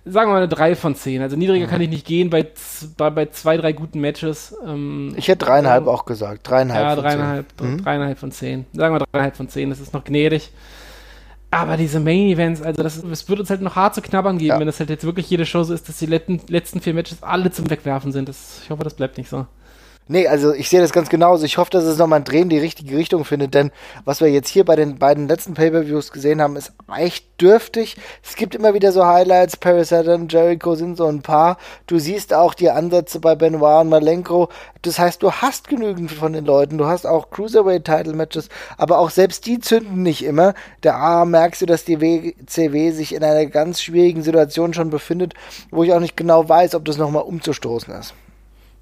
[0.04, 1.22] sagen wir mal eine 3 von 10.
[1.22, 1.40] Also Mhm.
[1.40, 2.46] niedriger kann ich nicht gehen bei,
[2.96, 4.54] bei, bei zwei, drei guten Matches.
[4.66, 6.48] Ähm, Ich hätte dreieinhalb ähm, auch gesagt.
[6.48, 6.84] Dreieinhalb.
[6.84, 7.18] Ja, von zehn.
[7.18, 7.82] dreieinhalb, Mhm.
[7.84, 8.64] dreieinhalb von zehn.
[8.72, 10.50] Sagen wir dreieinhalb von zehn, das ist noch gnädig.
[11.50, 14.48] Aber diese Main Events, also das, es wird uns halt noch hart zu knabbern geben,
[14.48, 14.58] Ja.
[14.58, 17.22] wenn das halt jetzt wirklich jede Show so ist, dass die letzten, letzten vier Matches
[17.22, 18.26] alle zum Wegwerfen sind.
[18.28, 19.46] Das, ich hoffe, das bleibt nicht so.
[20.08, 21.44] Nee, also ich sehe das ganz genauso.
[21.44, 23.70] Ich hoffe, dass es nochmal ein Dreh in die richtige Richtung findet, denn
[24.04, 27.96] was wir jetzt hier bei den beiden letzten Pay-Per-Views gesehen haben, ist echt dürftig.
[28.22, 31.56] Es gibt immer wieder so Highlights, Paris Saturn, Jericho sind so ein paar.
[31.86, 34.48] Du siehst auch die Ansätze bei Benoit und Malenko.
[34.82, 36.78] Das heißt, du hast genügend von den Leuten.
[36.78, 40.54] Du hast auch Cruiserweight-Title-Matches, aber auch selbst die zünden nicht immer.
[40.82, 45.34] Der A merkst du, dass die WCW sich in einer ganz schwierigen Situation schon befindet,
[45.70, 48.14] wo ich auch nicht genau weiß, ob das nochmal umzustoßen ist.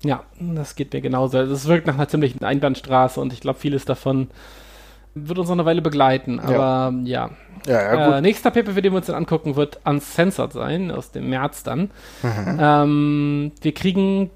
[0.02, 1.38] Ja, das geht mir genauso.
[1.38, 4.28] Es wirkt nach einer ziemlichen Einbahnstraße und ich glaube, vieles davon
[5.14, 6.40] wird uns noch eine Weile begleiten.
[6.40, 7.30] Aber ja.
[7.66, 8.14] Ja, ja, gut.
[8.14, 11.62] Äh, nächster Paper, für den wir uns dann angucken, wird Uncensored sein, aus dem März
[11.62, 11.90] dann.
[12.22, 12.58] Mhm.
[12.58, 14.30] Ähm, wir kriegen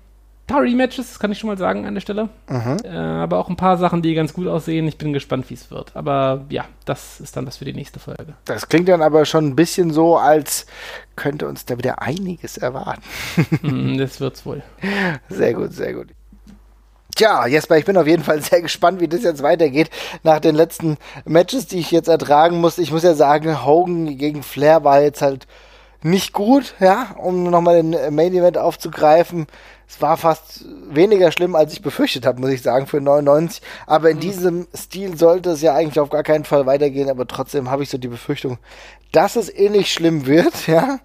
[0.46, 2.28] paar Rematches, das kann ich schon mal sagen an der Stelle.
[2.48, 2.76] Mhm.
[2.84, 4.86] Äh, aber auch ein paar Sachen, die ganz gut aussehen.
[4.86, 5.96] Ich bin gespannt, wie es wird.
[5.96, 8.34] Aber ja, das ist dann was für die nächste Folge.
[8.44, 10.66] Das klingt dann aber schon ein bisschen so, als
[11.16, 13.02] könnte uns da wieder einiges erwarten.
[13.62, 14.62] Hm, das wird's wohl.
[15.28, 16.08] Sehr gut, sehr gut.
[17.14, 19.90] Tja, Jesper, ich bin auf jeden Fall sehr gespannt, wie das jetzt weitergeht.
[20.22, 22.82] Nach den letzten Matches, die ich jetzt ertragen musste.
[22.82, 25.46] Ich muss ja sagen, Hogan gegen Flair war jetzt halt
[26.02, 29.46] nicht gut, ja, um nochmal den Main Event aufzugreifen.
[29.94, 33.62] Es war fast weniger schlimm, als ich befürchtet habe, muss ich sagen, für 99.
[33.86, 37.08] Aber in diesem Stil sollte es ja eigentlich auf gar keinen Fall weitergehen.
[37.08, 38.58] Aber trotzdem habe ich so die Befürchtung,
[39.14, 40.98] dass es ähnlich schlimm wird, ja.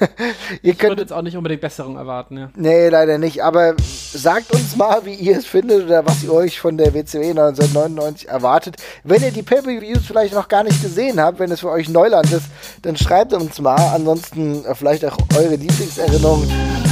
[0.62, 2.50] Ihr Ich würde könnt jetzt auch nicht unbedingt Besserung erwarten, ja.
[2.54, 3.42] Nee, leider nicht.
[3.42, 7.30] Aber sagt uns mal, wie ihr es findet oder was ihr euch von der WCW
[7.30, 8.76] 1999 erwartet.
[9.04, 12.30] Wenn ihr die Pay-Per-Views vielleicht noch gar nicht gesehen habt, wenn es für euch Neuland
[12.30, 12.46] ist,
[12.82, 13.76] dann schreibt uns mal.
[13.94, 16.50] Ansonsten äh, vielleicht auch eure Lieblingserinnerungen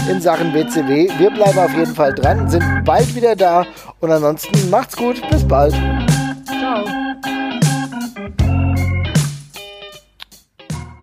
[0.09, 1.11] in Sachen WCW.
[1.19, 3.67] Wir bleiben auf jeden Fall dran, sind bald wieder da.
[4.01, 5.21] Und ansonsten macht's gut.
[5.31, 5.75] Bis bald.
[6.47, 6.85] Ciao.